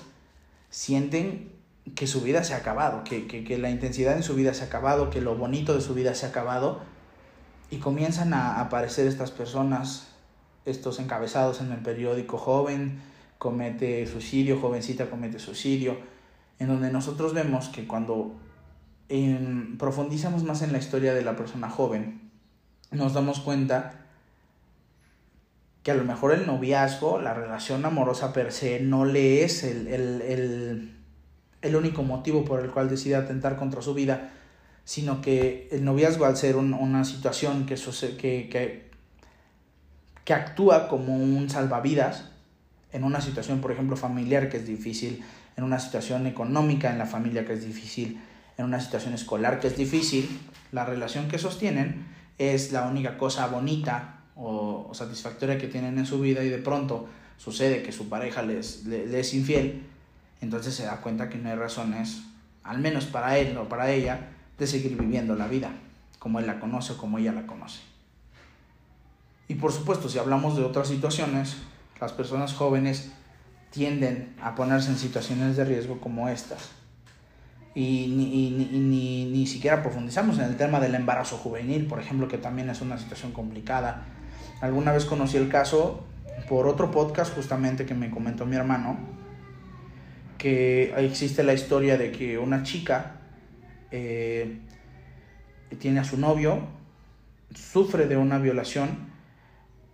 sienten 0.68 1.58
que 1.94 2.07
su 2.07 2.20
vida 2.20 2.44
se 2.44 2.55
ha 2.55 2.59
acabado, 2.59 3.05
que, 3.05 3.27
que, 3.27 3.59
la 3.59 3.70
intensidad 3.70 4.16
en 4.16 4.22
su 4.22 4.35
vida 4.35 4.55
se 4.55 4.64
ha 4.64 4.66
acabado, 4.66 5.11
que 5.11 5.20
lo 5.20 5.37
bonito 5.37 5.74
de 5.74 5.81
su 5.81 5.94
vida 5.94 6.14
se 6.14 6.27
ha 6.27 6.31
acabado, 6.31 6.81
y 7.70 7.79
comienzan 7.79 8.35
a 8.35 8.61
aparecer 8.61 9.07
estas 9.07 9.31
personas, 9.31 10.09
estos 10.64 10.98
encabezados 10.98 11.61
en 11.61 11.72
el 11.72 11.79
periódico 11.81 12.38
joven, 12.38 13.01
comete 13.38 14.07
suicidio, 14.07 14.61
jovencita 14.61 15.11
comete 15.11 15.38
suicidio, 15.38 15.98
en 16.59 16.68
donde 16.68 16.90
nosotros 16.90 17.35
vemos 17.35 17.68
que 17.68 17.87
cuando 17.87 18.35
profundizamos 19.79 20.42
más 20.42 20.62
en 20.62 20.72
la 20.72 20.79
historia 20.79 21.14
de 21.14 21.22
la 21.22 21.37
persona 21.37 21.70
joven, 21.70 22.31
nos 22.90 23.14
damos 23.14 23.40
cuenta 23.40 24.05
que 25.83 25.92
a 25.92 25.94
lo 25.94 26.05
mejor 26.05 26.33
el 26.33 26.46
noviazgo, 26.46 27.20
la 27.20 27.33
relación 27.33 27.85
amorosa 27.87 28.33
per 28.33 28.53
se, 28.53 28.81
no 28.81 29.05
le 29.05 29.44
es 29.44 29.64
el, 29.64 30.97
único 31.77 32.03
motivo 32.03 32.44
por 32.44 32.61
el 32.61 32.71
cual 32.71 32.88
decide 32.88 33.16
atentar 33.16 33.57
contra 33.57 33.83
su 33.83 33.94
vida, 33.94 34.31
sino 34.85 35.21
que 35.21 35.68
el 35.71 35.85
noviazgo 35.85 36.25
al 36.25 36.37
ser 36.37 36.57
una 36.57 37.05
situación 37.05 37.66
que, 37.66 37.75
que, 37.75 38.49
que, 38.49 38.90
que 40.25 40.35
actúa 40.35 40.88
como 40.88 41.16
un 41.16 41.51
salvavidas, 41.51 42.31
en 42.92 43.05
una 43.05 43.21
situación, 43.21 43.61
por 43.61 43.71
ejemplo, 43.71 43.97
familiar 43.97 44.49
que 44.49 44.57
es 44.57 44.66
difícil, 44.66 45.23
en 45.57 45.64
una 45.64 45.79
situación 45.79 46.27
económica 46.27 46.90
en 46.90 46.99
la 46.99 47.07
familia 47.07 47.44
que 47.44 47.53
es 47.53 47.64
difícil, 47.64 48.21
en 48.57 48.64
una 48.64 48.81
situación 48.81 49.14
escolar 49.14 49.61
que 49.61 49.66
es 49.66 49.77
difícil, 49.77 50.29
la 50.73 50.85
relación 50.85 51.29
que 51.29 51.38
sostienen 51.38 52.07
es 52.38 52.73
la 52.73 52.87
única 52.88 53.18
cosa 53.18 53.47
bonita 53.47 54.21
o, 54.37 54.90
satisfactoria 54.92 55.59
que 55.59 55.66
tienen 55.66 55.99
en 55.99 56.07
su 56.07 56.21
vida 56.21 56.42
y 56.44 56.49
de 56.49 56.59
pronto 56.59 57.09
sucede 57.37 57.83
que 57.83 57.92
su 57.92 58.09
pareja 58.09 58.42
les, 58.42 58.87
es 58.87 59.35
infiel, 59.35 59.83
entonces 60.40 60.74
se 60.74 60.85
da 60.85 61.01
cuenta 61.01 61.29
que 61.29 61.38
no 61.38 61.51
hay 61.51 61.57
razones, 61.57 62.22
al 62.62 62.79
menos 62.79 63.07
para 63.07 63.38
él 63.38 63.57
o 63.57 63.68
para 63.68 63.90
ella, 63.90 64.29
de 64.59 64.66
seguir 64.66 64.96
viviendo 64.96 65.35
la 65.37 65.46
vida 65.46 65.70
como 66.18 66.40
él 66.40 66.46
la 66.46 66.59
conoce 66.59 66.94
o 66.94 66.96
como 66.96 67.18
ella 67.18 67.33
la 67.33 67.46
conoce. 67.46 67.81
Y 69.46 69.55
por 69.55 69.72
supuesto, 69.72 70.09
si 70.09 70.18
hablamos 70.18 70.57
de 70.57 70.64
otras 70.64 70.88
situaciones, 70.88 71.57
las 72.01 72.12
personas 72.12 72.53
jóvenes 72.53 73.12
tienden 73.70 74.35
a 74.42 74.55
ponerse 74.55 74.90
en 74.90 74.98
situaciones 74.98 75.57
de 75.57 75.64
riesgo 75.64 76.01
como 76.01 76.29
estas. 76.29 76.70
Y, 77.74 78.09
ni, 78.09 78.51
ni, 78.51 79.24
ni, 79.27 79.46
siquiera 79.46 79.83
profundizamos 79.83 80.38
en 80.38 80.46
el 80.46 80.57
tema 80.57 80.81
del 80.81 80.96
embarazo 80.96 81.37
juvenil, 81.37 81.87
por 81.87 82.01
ejemplo, 82.01 82.27
que 82.27 82.38
también 82.38 82.68
es 82.70 82.81
una 82.81 82.98
situación 82.98 83.33
complicada 83.33 84.05
Alguna 84.61 84.90
vez 84.90 85.05
conocí 85.05 85.37
el 85.37 85.48
caso 85.48 86.05
por 86.48 86.66
otro 86.66 86.90
podcast 86.90 87.33
justamente 87.33 87.87
que 87.87 87.94
me 87.94 88.11
comentó 88.11 88.44
mi 88.44 88.57
hermano, 88.57 88.98
que 90.38 90.94
existe 90.96 91.42
la 91.42 91.53
historia 91.53 91.98
de 91.98 92.12
que 92.12 92.38
una 92.38 92.62
chica 92.62 93.16
eh, 93.90 94.61
tiene 95.79 96.01
a 96.01 96.05
su 96.05 96.16
novio, 96.16 96.66
sufre 97.55 98.07
de 98.07 98.16
una 98.16 98.38
violación 98.38 99.11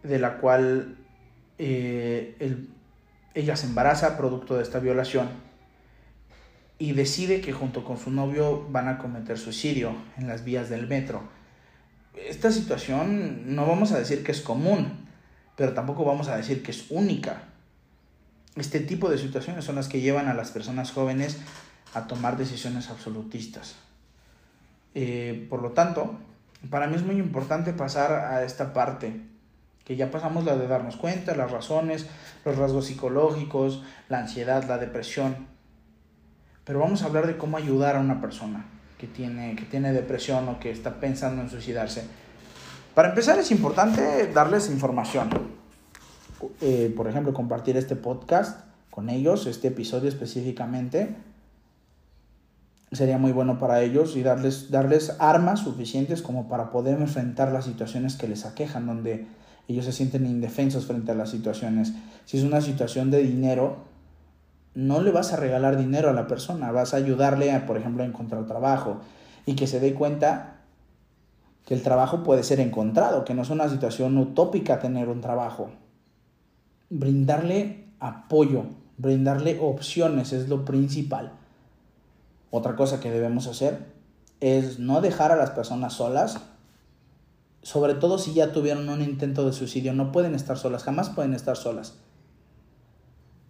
de 0.03 0.19
la 0.19 0.39
cual 0.39 0.99
eh, 1.59 2.37
ella 3.35 3.57
se 3.57 3.67
embaraza 3.67 4.17
producto 4.17 4.57
de 4.57 4.63
esta 4.63 4.79
violación 4.79 5.29
y 6.79 6.93
decide 6.93 7.41
que 7.41 7.53
junto 7.53 7.85
con 7.85 7.97
su 7.97 8.11
novio 8.11 8.67
van 8.71 8.89
a 8.89 8.99
cometer 8.99 9.39
suicidio 9.39 9.97
en 10.19 10.29
las 10.29 10.45
vías 10.45 10.69
del 10.69 10.87
metro 10.87 11.23
esta 12.17 12.51
situación 12.51 13.55
no 13.55 13.67
vamos 13.67 13.93
a 13.93 13.99
decir 13.99 14.23
que 14.23 14.33
es 14.33 14.41
común, 14.41 15.07
pero 15.57 15.73
tampoco 15.73 16.05
vamos 16.05 16.29
a 16.29 16.37
decir 16.37 16.63
que 16.63 16.71
es 16.71 16.91
única. 16.91 17.43
Este 18.57 18.81
tipo 18.81 19.11
de 19.11 19.19
situaciones 19.19 19.65
son 19.65 19.75
las 19.75 19.89
que 19.89 20.01
llevan 20.01 20.29
a 20.29 20.35
las 20.35 20.51
personas 20.51 20.93
jóvenes 20.93 21.39
a 21.93 22.07
tomar 22.07 22.37
decisiones 22.37 22.89
absolutistas. 22.89 23.75
Eh, 24.95 25.47
por 25.51 25.61
lo 25.61 25.73
tanto, 25.73 26.17
para 26.71 26.87
mí 26.87 26.95
es 26.95 27.03
muy 27.03 27.17
importante 27.17 27.73
pasar 27.73 28.13
a 28.13 28.45
esta 28.45 28.73
parte, 28.73 29.21
que 29.85 29.97
ya 29.97 30.11
pasamos 30.11 30.45
la 30.45 30.57
de 30.57 30.69
darnos 30.69 30.97
cuenta, 30.97 31.35
las 31.35 31.51
razones, 31.51 32.07
los 32.45 32.57
rasgos 32.57 32.87
psicológicos, 32.87 33.83
la 34.09 34.21
ansiedad, 34.21 34.65
la 34.65 34.79
depresión. 34.79 35.49
Pero 36.65 36.79
vamos 36.79 37.03
a 37.03 37.07
hablar 37.07 37.27
de 37.27 37.37
cómo 37.37 37.57
ayudar 37.57 37.97
a 37.97 38.01
una 38.01 38.21
persona 38.21 38.65
que 38.99 39.09
tiene, 39.09 39.57
que 39.57 39.65
tiene 39.65 39.93
depresión 39.93 40.49
o 40.49 40.61
que 40.61 40.71
está 40.71 41.01
pensando 41.01 41.43
en 41.43 41.51
suicidarse. 41.51 42.07
Para 42.95 43.09
empezar 43.09 43.39
es 43.39 43.51
importante 43.51 44.29
darles 44.33 44.71
información. 44.71 45.29
Eh, 46.61 46.93
por 46.97 47.09
ejemplo, 47.09 47.33
compartir 47.33 47.77
este 47.77 47.97
podcast 47.97 48.61
con 48.91 49.11
ellos, 49.11 49.47
este 49.47 49.69
episodio 49.69 50.09
específicamente, 50.09 51.17
sería 52.93 53.19
muy 53.19 53.33
bueno 53.33 53.59
para 53.59 53.83
ellos 53.83 54.17
y 54.17 54.23
darles, 54.23 54.71
darles 54.71 55.17
armas 55.19 55.61
suficientes 55.61 56.23
como 56.23 56.49
para 56.49 56.71
poder 56.71 57.01
enfrentar 57.01 57.53
las 57.53 57.65
situaciones 57.65 58.17
que 58.17 58.29
les 58.29 58.47
aquejan, 58.47 58.87
donde 58.87 59.27
ellos 59.69 59.85
se 59.85 59.93
sienten 59.93 60.27
indefensos 60.27 60.87
frente 60.87 61.13
a 61.13 61.15
las 61.15 61.31
situaciones. 61.31 61.93
Si 62.25 62.39
es 62.39 62.45
una 62.45 62.61
situación 62.61 63.11
de 63.11 63.23
dinero, 63.23 63.79
no 64.75 65.01
le 65.01 65.11
vas 65.11 65.33
a 65.33 65.37
regalar 65.37 65.77
dinero 65.77 66.11
a 66.11 66.13
la 66.13 66.27
persona, 66.27 66.73
vas 66.73 66.95
a 66.95 66.99
ayudarle, 66.99 67.53
a, 67.53 67.67
por 67.67 67.77
ejemplo, 67.77 68.03
a 68.03 68.07
encontrar 68.07 68.47
trabajo 68.47 69.01
y 69.47 69.55
que 69.55 69.67
se 69.67 69.81
dé 69.81 69.95
cuenta 69.95 70.57
que 71.65 71.75
el 71.75 71.83
trabajo 71.83 72.23
puede 72.23 72.43
ser 72.43 72.61
encontrado, 72.61 73.25
que 73.25 73.35
no 73.35 73.43
es 73.43 73.51
una 73.51 73.69
situación 73.69 74.19
utópica 74.19 74.79
tener 74.79 75.09
un 75.09 75.21
trabajo. 75.21 75.71
Brindarle 76.97 77.89
apoyo, 77.99 78.67
brindarle 78.99 79.59
opciones 79.61 80.33
es 80.33 80.49
lo 80.49 80.65
principal. 80.65 81.33
Otra 82.51 82.77
cosa 82.77 83.01
que 83.01 83.11
debemos 83.11 83.49
hacer 83.49 83.93
es 84.39 84.79
no 84.79 85.01
dejar 85.01 85.33
a 85.33 85.37
las 85.37 85.51
personas 85.51 85.95
solas, 85.95 86.41
sobre 87.63 87.95
todo 87.95 88.19
si 88.19 88.33
ya 88.33 88.53
tuvieron 88.53 88.89
un 88.89 89.03
intento 89.03 89.45
de 89.45 89.53
suicidio, 89.53 89.93
no 89.93 90.13
pueden 90.13 90.37
estar 90.37 90.57
solas, 90.57 90.85
jamás 90.85 91.11
pueden 91.11 91.35
estar 91.35 91.57
solas. 91.57 91.95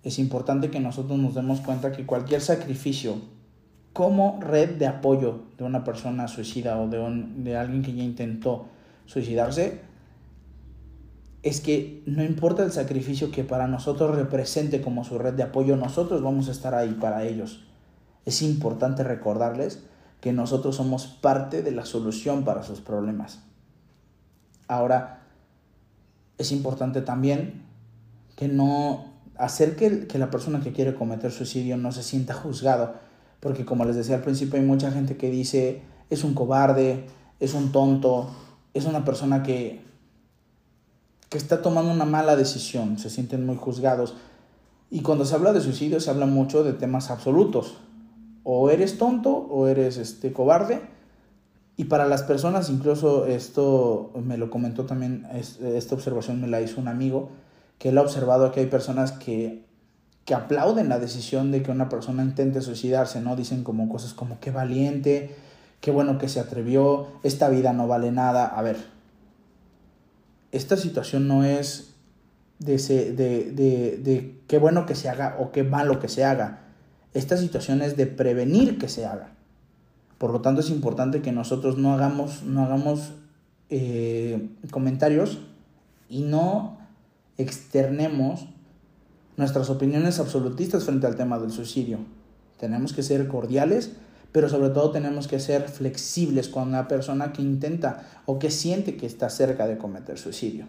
Es 0.02 0.18
importante 0.18 0.70
que 0.70 0.80
nosotros 0.80 1.18
nos 1.18 1.34
demos 1.34 1.60
cuenta 1.60 1.92
que 1.92 2.06
cualquier 2.06 2.40
sacrificio 2.40 3.16
como 3.92 4.40
red 4.40 4.76
de 4.76 4.86
apoyo 4.86 5.40
de 5.58 5.64
una 5.64 5.84
persona 5.84 6.28
suicida 6.28 6.80
o 6.80 6.88
de, 6.88 6.98
de 7.36 7.56
alguien 7.58 7.82
que 7.82 7.94
ya 7.94 8.04
intentó 8.04 8.68
suicidarse, 9.04 9.82
es 11.44 11.60
que 11.60 12.02
no 12.06 12.24
importa 12.24 12.64
el 12.64 12.72
sacrificio 12.72 13.30
que 13.30 13.44
para 13.44 13.68
nosotros 13.68 14.16
represente 14.16 14.80
como 14.80 15.04
su 15.04 15.18
red 15.18 15.34
de 15.34 15.42
apoyo, 15.42 15.76
nosotros 15.76 16.22
vamos 16.22 16.48
a 16.48 16.52
estar 16.52 16.74
ahí 16.74 16.96
para 16.98 17.24
ellos. 17.24 17.66
Es 18.24 18.40
importante 18.40 19.04
recordarles 19.04 19.84
que 20.22 20.32
nosotros 20.32 20.76
somos 20.76 21.06
parte 21.06 21.62
de 21.62 21.70
la 21.70 21.84
solución 21.84 22.44
para 22.44 22.62
sus 22.62 22.80
problemas. 22.80 23.42
Ahora, 24.68 25.20
es 26.38 26.50
importante 26.50 27.02
también 27.02 27.62
que 28.36 28.48
no 28.48 29.12
hacer 29.36 29.76
que, 29.76 30.06
que, 30.06 30.18
la 30.18 30.30
persona 30.30 30.60
que 30.60 30.72
quiere 30.72 30.94
cometer 30.94 31.30
suicidio 31.30 31.76
no 31.76 31.92
se 31.92 32.02
sienta 32.02 32.32
juzgado, 32.32 32.94
porque 33.40 33.66
como 33.66 33.84
les 33.84 33.96
decía 33.96 34.16
al 34.16 34.22
principio 34.22 34.58
hay 34.58 34.64
mucha 34.64 34.90
gente 34.90 35.18
que 35.18 35.30
dice 35.30 35.82
es 36.08 36.24
un 36.24 36.32
cobarde, 36.32 37.04
es 37.38 37.52
un 37.52 37.70
tonto, 37.70 38.30
es 38.72 38.86
una 38.86 39.04
persona 39.04 39.42
que, 39.42 39.82
que 41.34 41.38
está 41.38 41.62
tomando 41.62 41.90
una 41.90 42.04
mala 42.04 42.36
decisión, 42.36 42.96
se 42.96 43.10
sienten 43.10 43.44
muy 43.44 43.56
juzgados. 43.56 44.14
Y 44.88 45.00
cuando 45.00 45.24
se 45.24 45.34
habla 45.34 45.52
de 45.52 45.60
suicidio 45.60 45.98
se 45.98 46.08
habla 46.08 46.26
mucho 46.26 46.62
de 46.62 46.74
temas 46.74 47.10
absolutos, 47.10 47.74
o 48.44 48.70
eres 48.70 48.98
tonto 48.98 49.32
o 49.32 49.66
eres 49.66 49.96
este 49.96 50.32
cobarde. 50.32 50.80
Y 51.76 51.86
para 51.86 52.06
las 52.06 52.22
personas, 52.22 52.70
incluso 52.70 53.26
esto 53.26 54.12
me 54.24 54.38
lo 54.38 54.48
comentó 54.48 54.84
también, 54.84 55.26
esta 55.34 55.96
observación 55.96 56.40
me 56.40 56.46
la 56.46 56.60
hizo 56.60 56.80
un 56.80 56.86
amigo, 56.86 57.30
que 57.80 57.88
él 57.88 57.98
ha 57.98 58.02
observado 58.02 58.52
que 58.52 58.60
hay 58.60 58.66
personas 58.66 59.10
que, 59.10 59.64
que 60.24 60.34
aplauden 60.34 60.88
la 60.88 61.00
decisión 61.00 61.50
de 61.50 61.64
que 61.64 61.72
una 61.72 61.88
persona 61.88 62.22
intente 62.22 62.60
suicidarse, 62.60 63.20
¿no? 63.20 63.34
Dicen 63.34 63.64
como 63.64 63.88
cosas 63.88 64.14
como 64.14 64.38
qué 64.38 64.52
valiente, 64.52 65.34
qué 65.80 65.90
bueno 65.90 66.16
que 66.16 66.28
se 66.28 66.38
atrevió, 66.38 67.08
esta 67.24 67.48
vida 67.48 67.72
no 67.72 67.88
vale 67.88 68.12
nada. 68.12 68.46
A 68.46 68.62
ver, 68.62 68.93
esta 70.54 70.76
situación 70.76 71.28
no 71.28 71.44
es 71.44 71.94
de, 72.58 72.78
de, 72.78 73.52
de, 73.52 74.00
de 74.02 74.40
qué 74.46 74.58
bueno 74.58 74.86
que 74.86 74.94
se 74.94 75.08
haga 75.08 75.36
o 75.38 75.52
qué 75.52 75.62
malo 75.64 76.00
que 76.00 76.08
se 76.08 76.24
haga 76.24 76.64
esta 77.14 77.36
situación 77.36 77.80
es 77.80 77.96
de 77.96 78.06
prevenir 78.06 78.76
que 78.76 78.88
se 78.88 79.06
haga. 79.06 79.30
Por 80.18 80.32
lo 80.32 80.40
tanto, 80.40 80.60
es 80.60 80.70
importante 80.70 81.22
que 81.22 81.32
nosotros 81.32 81.78
no 81.78 81.94
hagamos, 81.94 82.42
no 82.42 82.64
hagamos 82.64 83.12
eh, 83.70 84.50
comentarios 84.70 85.38
y 86.08 86.22
no 86.22 86.78
externemos 87.38 88.46
nuestras 89.36 89.70
opiniones 89.70 90.18
absolutistas 90.18 90.84
frente 90.84 91.06
al 91.06 91.16
tema 91.16 91.38
del 91.38 91.52
suicidio. 91.52 91.98
Tenemos 92.58 92.92
que 92.92 93.02
ser 93.02 93.28
cordiales, 93.28 93.92
pero 94.34 94.48
sobre 94.48 94.70
todo 94.70 94.90
tenemos 94.90 95.28
que 95.28 95.38
ser 95.38 95.68
flexibles 95.68 96.48
con 96.48 96.66
una 96.66 96.88
persona 96.88 97.32
que 97.32 97.40
intenta 97.40 98.02
o 98.26 98.40
que 98.40 98.50
siente 98.50 98.96
que 98.96 99.06
está 99.06 99.30
cerca 99.30 99.68
de 99.68 99.78
cometer 99.78 100.18
suicidio. 100.18 100.66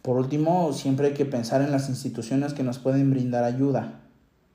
Por 0.00 0.16
último, 0.16 0.72
siempre 0.72 1.08
hay 1.08 1.12
que 1.12 1.26
pensar 1.26 1.60
en 1.60 1.70
las 1.70 1.90
instituciones 1.90 2.54
que 2.54 2.62
nos 2.62 2.78
pueden 2.78 3.10
brindar 3.10 3.44
ayuda. 3.44 4.00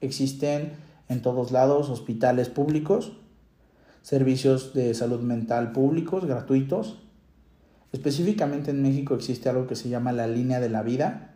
Existen 0.01 0.71
en 1.09 1.21
todos 1.21 1.51
lados 1.51 1.91
hospitales 1.91 2.49
públicos, 2.49 3.13
servicios 4.01 4.73
de 4.73 4.95
salud 4.95 5.19
mental 5.19 5.73
públicos, 5.73 6.25
gratuitos. 6.25 6.97
Específicamente 7.91 8.71
en 8.71 8.81
México 8.81 9.13
existe 9.13 9.47
algo 9.47 9.67
que 9.67 9.75
se 9.75 9.89
llama 9.89 10.11
la 10.11 10.25
línea 10.25 10.59
de 10.59 10.69
la 10.69 10.81
vida. 10.81 11.35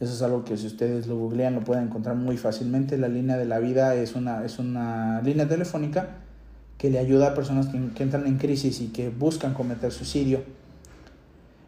Eso 0.00 0.12
es 0.12 0.22
algo 0.22 0.44
que 0.44 0.56
si 0.56 0.66
ustedes 0.66 1.08
lo 1.08 1.16
googlean 1.16 1.54
lo 1.54 1.60
pueden 1.62 1.84
encontrar 1.84 2.14
muy 2.14 2.36
fácilmente. 2.36 2.96
La 2.98 3.08
línea 3.08 3.36
de 3.36 3.46
la 3.46 3.58
vida 3.58 3.94
es 3.96 4.14
una, 4.14 4.44
es 4.44 4.58
una 4.58 5.20
línea 5.22 5.48
telefónica 5.48 6.18
que 6.78 6.90
le 6.90 7.00
ayuda 7.00 7.28
a 7.28 7.34
personas 7.34 7.66
que, 7.66 8.02
entran 8.02 8.26
en 8.26 8.38
crisis 8.38 8.80
y 8.80 8.88
que 8.88 9.10
buscan 9.10 9.52
cometer 9.52 9.90
suicidio. 9.90 10.42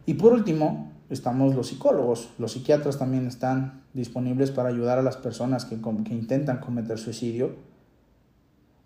Y 0.05 0.13
por 0.13 0.31
último, 0.31 0.93
estamos 1.09 1.53
los 1.53 1.67
psicólogos, 1.67 2.29
los 2.39 2.53
psiquiatras 2.53 2.97
también 2.97 3.27
están 3.27 3.83
disponibles 3.93 4.51
para 4.51 4.69
ayudar 4.69 4.97
a 4.97 5.03
las 5.03 5.17
personas 5.17 5.65
que, 5.65 5.77
que, 5.81 6.13
intentan 6.13 6.59
cometer 6.61 6.97
suicidio 6.97 7.55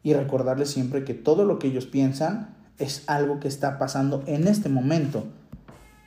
y 0.02 0.14
recordarles 0.14 0.72
siempre 0.72 1.04
que 1.04 1.14
todo 1.14 1.46
lo 1.46 1.60
que 1.60 1.68
ellos 1.68 1.86
piensan 1.86 2.56
es 2.80 3.04
algo 3.06 3.40
que 3.40 3.48
está 3.48 3.78
pasando 3.78 4.24
en 4.26 4.48
este 4.48 4.70
momento, 4.70 5.26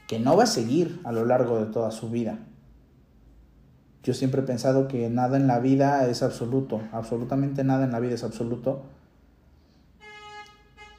que 0.08 0.18
no 0.18 0.36
va 0.36 0.42
a 0.42 0.46
seguir 0.46 1.00
a 1.04 1.12
lo 1.12 1.24
largo 1.24 1.60
de 1.60 1.66
toda 1.66 1.92
su 1.92 2.10
vida. 2.10 2.40
Yo 4.08 4.14
siempre 4.14 4.40
he 4.40 4.44
pensado 4.44 4.88
que 4.88 5.10
nada 5.10 5.36
en 5.36 5.46
la 5.46 5.58
vida 5.58 6.08
es 6.08 6.22
absoluto, 6.22 6.80
absolutamente 6.92 7.62
nada 7.62 7.84
en 7.84 7.92
la 7.92 8.00
vida 8.00 8.14
es 8.14 8.24
absoluto. 8.24 8.84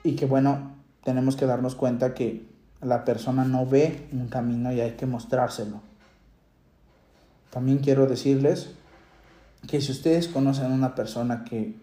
Y 0.03 0.15
que 0.15 0.27
bueno, 0.27 0.73
tenemos 1.03 1.35
que 1.35 1.47
darnos 1.47 1.73
cuenta 1.73 2.13
que 2.13 2.45
la 2.83 3.05
persona 3.05 3.45
no 3.45 3.65
ve 3.65 4.07
un 4.11 4.27
camino 4.27 4.71
y 4.71 4.79
hay 4.79 4.91
que 4.91 5.07
mostrárselo. 5.07 5.81
También 7.49 7.79
quiero 7.79 8.05
decirles 8.05 8.75
que 9.67 9.81
si 9.81 9.91
ustedes 9.91 10.27
conocen 10.27 10.65
a 10.65 10.75
una 10.75 10.93
persona 10.93 11.45
que 11.45 11.73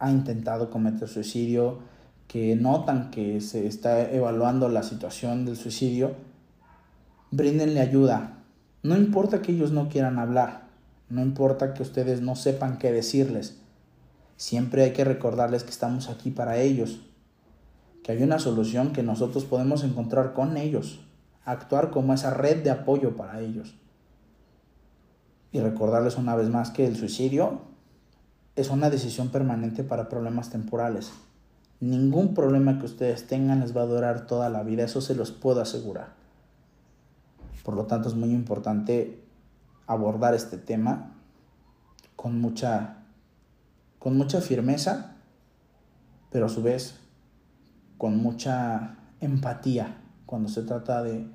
ha 0.00 0.10
intentado 0.10 0.70
cometer 0.70 1.06
suicidio, 1.06 1.78
que 2.26 2.56
notan 2.56 3.12
que 3.12 3.40
se 3.40 3.68
está 3.68 4.10
evaluando 4.10 4.68
la 4.68 4.82
situación 4.82 5.44
del 5.44 5.56
suicidio, 5.56 6.16
bríndenle 7.30 7.78
ayuda. 7.78 8.35
No 8.82 8.96
importa 8.96 9.42
que 9.42 9.52
ellos 9.52 9.72
no 9.72 9.88
quieran 9.88 10.18
hablar, 10.18 10.68
no 11.08 11.22
importa 11.22 11.74
que 11.74 11.82
ustedes 11.82 12.20
no 12.20 12.36
sepan 12.36 12.78
qué 12.78 12.92
decirles, 12.92 13.58
siempre 14.36 14.84
hay 14.84 14.92
que 14.92 15.04
recordarles 15.04 15.64
que 15.64 15.70
estamos 15.70 16.08
aquí 16.08 16.30
para 16.30 16.58
ellos, 16.58 17.00
que 18.02 18.12
hay 18.12 18.22
una 18.22 18.38
solución 18.38 18.92
que 18.92 19.02
nosotros 19.02 19.44
podemos 19.44 19.82
encontrar 19.82 20.32
con 20.32 20.56
ellos, 20.56 21.00
actuar 21.44 21.90
como 21.90 22.12
esa 22.12 22.30
red 22.30 22.62
de 22.62 22.70
apoyo 22.70 23.16
para 23.16 23.40
ellos. 23.40 23.74
Y 25.52 25.60
recordarles 25.60 26.16
una 26.16 26.36
vez 26.36 26.48
más 26.50 26.70
que 26.70 26.86
el 26.86 26.96
suicidio 26.96 27.62
es 28.56 28.70
una 28.70 28.90
decisión 28.90 29.28
permanente 29.28 29.84
para 29.84 30.08
problemas 30.08 30.50
temporales. 30.50 31.12
Ningún 31.80 32.34
problema 32.34 32.78
que 32.78 32.86
ustedes 32.86 33.26
tengan 33.26 33.60
les 33.60 33.76
va 33.76 33.82
a 33.82 33.86
durar 33.86 34.26
toda 34.26 34.48
la 34.48 34.62
vida, 34.62 34.84
eso 34.84 35.00
se 35.00 35.14
los 35.14 35.30
puedo 35.30 35.60
asegurar. 35.60 36.14
Por 37.66 37.74
lo 37.74 37.86
tanto 37.86 38.08
es 38.08 38.14
muy 38.14 38.30
importante 38.30 39.18
abordar 39.88 40.34
este 40.36 40.56
tema 40.56 41.16
con 42.14 42.40
mucha, 42.40 42.98
con 43.98 44.16
mucha 44.16 44.40
firmeza, 44.40 45.16
pero 46.30 46.46
a 46.46 46.48
su 46.48 46.62
vez 46.62 47.00
con 47.98 48.18
mucha 48.18 48.98
empatía 49.20 49.96
cuando 50.26 50.48
se 50.48 50.62
trata 50.62 51.02
de 51.02 51.26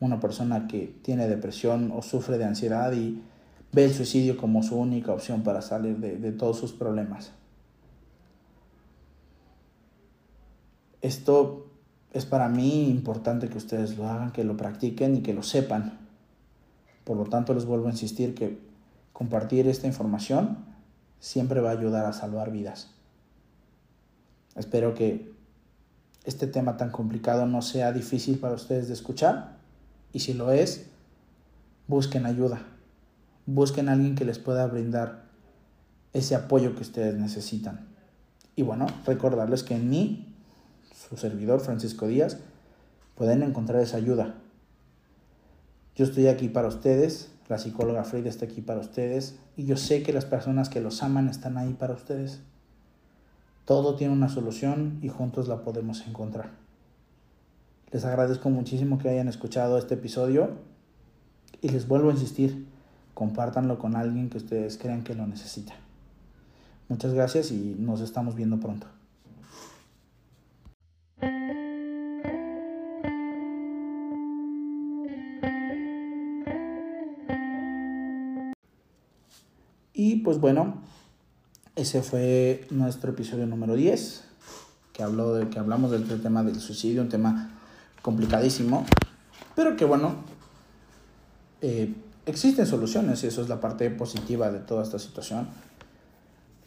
una 0.00 0.20
persona 0.20 0.68
que 0.68 0.98
tiene 1.02 1.28
depresión 1.28 1.92
o 1.94 2.00
sufre 2.00 2.38
de 2.38 2.46
ansiedad 2.46 2.90
y 2.94 3.22
ve 3.70 3.84
el 3.84 3.92
suicidio 3.92 4.38
como 4.38 4.62
su 4.62 4.76
única 4.76 5.12
opción 5.12 5.42
para 5.42 5.60
salir 5.60 5.98
de, 5.98 6.16
de 6.16 6.32
todos 6.32 6.58
sus 6.58 6.72
problemas. 6.72 7.32
Esto 11.02 11.73
es 12.14 12.24
para 12.24 12.48
mí 12.48 12.88
importante 12.88 13.48
que 13.48 13.58
ustedes 13.58 13.98
lo 13.98 14.08
hagan, 14.08 14.30
que 14.30 14.44
lo 14.44 14.56
practiquen 14.56 15.16
y 15.16 15.20
que 15.20 15.34
lo 15.34 15.42
sepan. 15.42 15.98
Por 17.02 17.16
lo 17.16 17.24
tanto, 17.24 17.52
les 17.54 17.66
vuelvo 17.66 17.88
a 17.88 17.90
insistir 17.90 18.36
que 18.36 18.60
compartir 19.12 19.66
esta 19.66 19.88
información 19.88 20.58
siempre 21.18 21.60
va 21.60 21.70
a 21.70 21.72
ayudar 21.72 22.06
a 22.06 22.12
salvar 22.12 22.52
vidas. 22.52 22.90
Espero 24.54 24.94
que 24.94 25.32
este 26.22 26.46
tema 26.46 26.76
tan 26.76 26.90
complicado 26.90 27.46
no 27.46 27.62
sea 27.62 27.92
difícil 27.92 28.38
para 28.38 28.54
ustedes 28.54 28.86
de 28.86 28.94
escuchar 28.94 29.56
y 30.12 30.20
si 30.20 30.34
lo 30.34 30.52
es, 30.52 30.86
busquen 31.88 32.26
ayuda. 32.26 32.62
Busquen 33.46 33.88
a 33.88 33.92
alguien 33.92 34.14
que 34.14 34.24
les 34.24 34.38
pueda 34.38 34.66
brindar 34.68 35.24
ese 36.12 36.36
apoyo 36.36 36.76
que 36.76 36.82
ustedes 36.82 37.16
necesitan. 37.16 37.88
Y 38.54 38.62
bueno, 38.62 38.86
recordarles 39.04 39.64
que 39.64 39.74
en 39.74 39.90
mí, 39.90 40.33
su 41.08 41.16
servidor 41.16 41.60
Francisco 41.60 42.06
Díaz, 42.06 42.38
pueden 43.14 43.42
encontrar 43.42 43.82
esa 43.82 43.96
ayuda. 43.96 44.34
Yo 45.96 46.04
estoy 46.04 46.26
aquí 46.26 46.48
para 46.48 46.68
ustedes, 46.68 47.30
la 47.48 47.58
psicóloga 47.58 48.04
Frida 48.04 48.28
está 48.28 48.46
aquí 48.46 48.60
para 48.60 48.80
ustedes 48.80 49.38
y 49.56 49.66
yo 49.66 49.76
sé 49.76 50.02
que 50.02 50.12
las 50.12 50.24
personas 50.24 50.68
que 50.68 50.80
los 50.80 51.02
aman 51.02 51.28
están 51.28 51.56
ahí 51.58 51.74
para 51.74 51.94
ustedes. 51.94 52.40
Todo 53.64 53.96
tiene 53.96 54.12
una 54.12 54.28
solución 54.28 54.98
y 55.02 55.08
juntos 55.08 55.48
la 55.48 55.62
podemos 55.62 56.06
encontrar. 56.06 56.50
Les 57.92 58.04
agradezco 58.04 58.50
muchísimo 58.50 58.98
que 58.98 59.08
hayan 59.08 59.28
escuchado 59.28 59.78
este 59.78 59.94
episodio 59.94 60.50
y 61.60 61.68
les 61.68 61.86
vuelvo 61.86 62.10
a 62.10 62.12
insistir, 62.12 62.66
compártanlo 63.14 63.78
con 63.78 63.94
alguien 63.94 64.30
que 64.30 64.38
ustedes 64.38 64.76
crean 64.78 65.04
que 65.04 65.14
lo 65.14 65.26
necesita. 65.26 65.74
Muchas 66.88 67.14
gracias 67.14 67.52
y 67.52 67.76
nos 67.78 68.00
estamos 68.00 68.34
viendo 68.34 68.58
pronto. 68.58 68.93
Y 79.94 80.16
pues 80.16 80.38
bueno, 80.38 80.82
ese 81.76 82.02
fue 82.02 82.66
nuestro 82.70 83.12
episodio 83.12 83.46
número 83.46 83.74
10, 83.74 84.24
que, 84.92 85.02
habló 85.04 85.34
de, 85.34 85.48
que 85.48 85.58
hablamos 85.60 85.92
del 85.92 86.20
tema 86.20 86.42
del 86.42 86.60
suicidio, 86.60 87.00
un 87.00 87.08
tema 87.08 87.52
complicadísimo, 88.02 88.84
pero 89.54 89.76
que 89.76 89.84
bueno, 89.84 90.16
eh, 91.62 91.94
existen 92.26 92.66
soluciones 92.66 93.22
y 93.24 93.28
eso 93.28 93.40
es 93.40 93.48
la 93.48 93.60
parte 93.60 93.88
positiva 93.90 94.50
de 94.50 94.58
toda 94.58 94.82
esta 94.82 94.98
situación. 94.98 95.48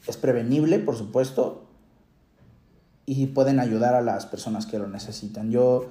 Es 0.07 0.17
prevenible, 0.17 0.79
por 0.79 0.95
supuesto, 0.95 1.65
y 3.05 3.27
pueden 3.27 3.59
ayudar 3.59 3.93
a 3.93 4.01
las 4.01 4.25
personas 4.25 4.65
que 4.65 4.79
lo 4.79 4.87
necesitan. 4.87 5.51
Yo 5.51 5.87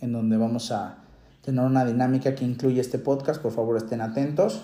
en 0.00 0.12
donde 0.12 0.36
vamos 0.36 0.72
a 0.72 0.98
tener 1.42 1.64
una 1.64 1.84
dinámica 1.84 2.34
que 2.34 2.44
incluye 2.44 2.80
este 2.80 2.98
podcast. 2.98 3.40
Por 3.40 3.52
favor, 3.52 3.76
estén 3.76 4.00
atentos. 4.00 4.62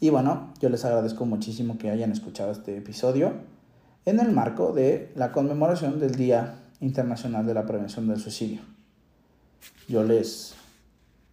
Y 0.00 0.10
bueno, 0.10 0.52
yo 0.60 0.68
les 0.68 0.84
agradezco 0.84 1.26
muchísimo 1.26 1.78
que 1.78 1.90
hayan 1.90 2.10
escuchado 2.10 2.50
este 2.50 2.76
episodio 2.76 3.34
en 4.04 4.20
el 4.20 4.32
marco 4.32 4.72
de 4.72 5.12
la 5.14 5.32
conmemoración 5.32 6.00
del 6.00 6.14
Día 6.14 6.56
Internacional 6.80 7.46
de 7.46 7.54
la 7.54 7.66
Prevención 7.66 8.08
del 8.08 8.18
Suicidio. 8.18 8.60
Yo 9.88 10.02
les, 10.02 10.54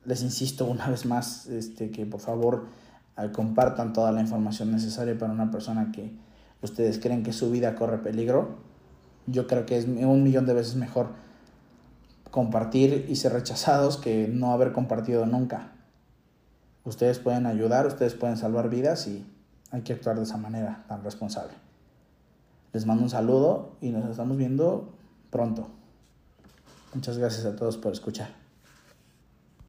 les 0.06 0.22
insisto 0.22 0.66
una 0.66 0.88
vez 0.90 1.06
más 1.06 1.48
este, 1.48 1.90
que 1.90 2.06
por 2.06 2.20
favor 2.20 2.68
eh, 3.18 3.32
compartan 3.32 3.94
toda 3.94 4.12
la 4.12 4.22
información 4.22 4.72
necesaria 4.72 5.18
para 5.18 5.32
una 5.32 5.52
persona 5.52 5.92
que 5.92 6.12
ustedes 6.62 7.00
creen 7.00 7.24
que 7.24 7.34
su 7.34 7.52
vida 7.52 7.76
corre 7.76 7.98
peligro. 7.98 8.56
Yo 9.28 9.48
creo 9.48 9.66
que 9.66 9.78
es 9.78 9.86
un 9.86 10.24
millón 10.24 10.46
de 10.46 10.54
veces 10.54 10.76
mejor 10.76 11.08
compartir 12.32 13.06
y 13.10 13.16
ser 13.16 13.34
rechazados 13.34 13.98
que 13.98 14.28
no 14.28 14.52
haber 14.52 14.72
compartido 14.72 15.26
nunca. 15.26 15.72
Ustedes 16.84 17.18
pueden 17.20 17.46
ayudar, 17.46 17.88
ustedes 17.88 18.14
pueden 18.14 18.38
salvar 18.38 18.70
vidas 18.70 19.08
y 19.08 19.26
hay 19.72 19.82
que 19.82 19.94
actuar 19.94 20.18
de 20.18 20.24
esa 20.24 20.38
manera 20.38 20.86
tan 20.88 21.04
responsable. 21.04 21.54
Les 22.74 22.86
mando 22.86 23.04
un 23.04 23.10
saludo 23.10 23.78
y 23.82 23.90
nos 23.90 24.10
estamos 24.10 24.38
viendo 24.38 24.94
pronto. 25.32 25.68
Muchas 26.94 27.18
gracias 27.18 27.46
a 27.46 27.56
todos 27.56 27.78
por 27.78 27.94
escuchar. 27.94 28.45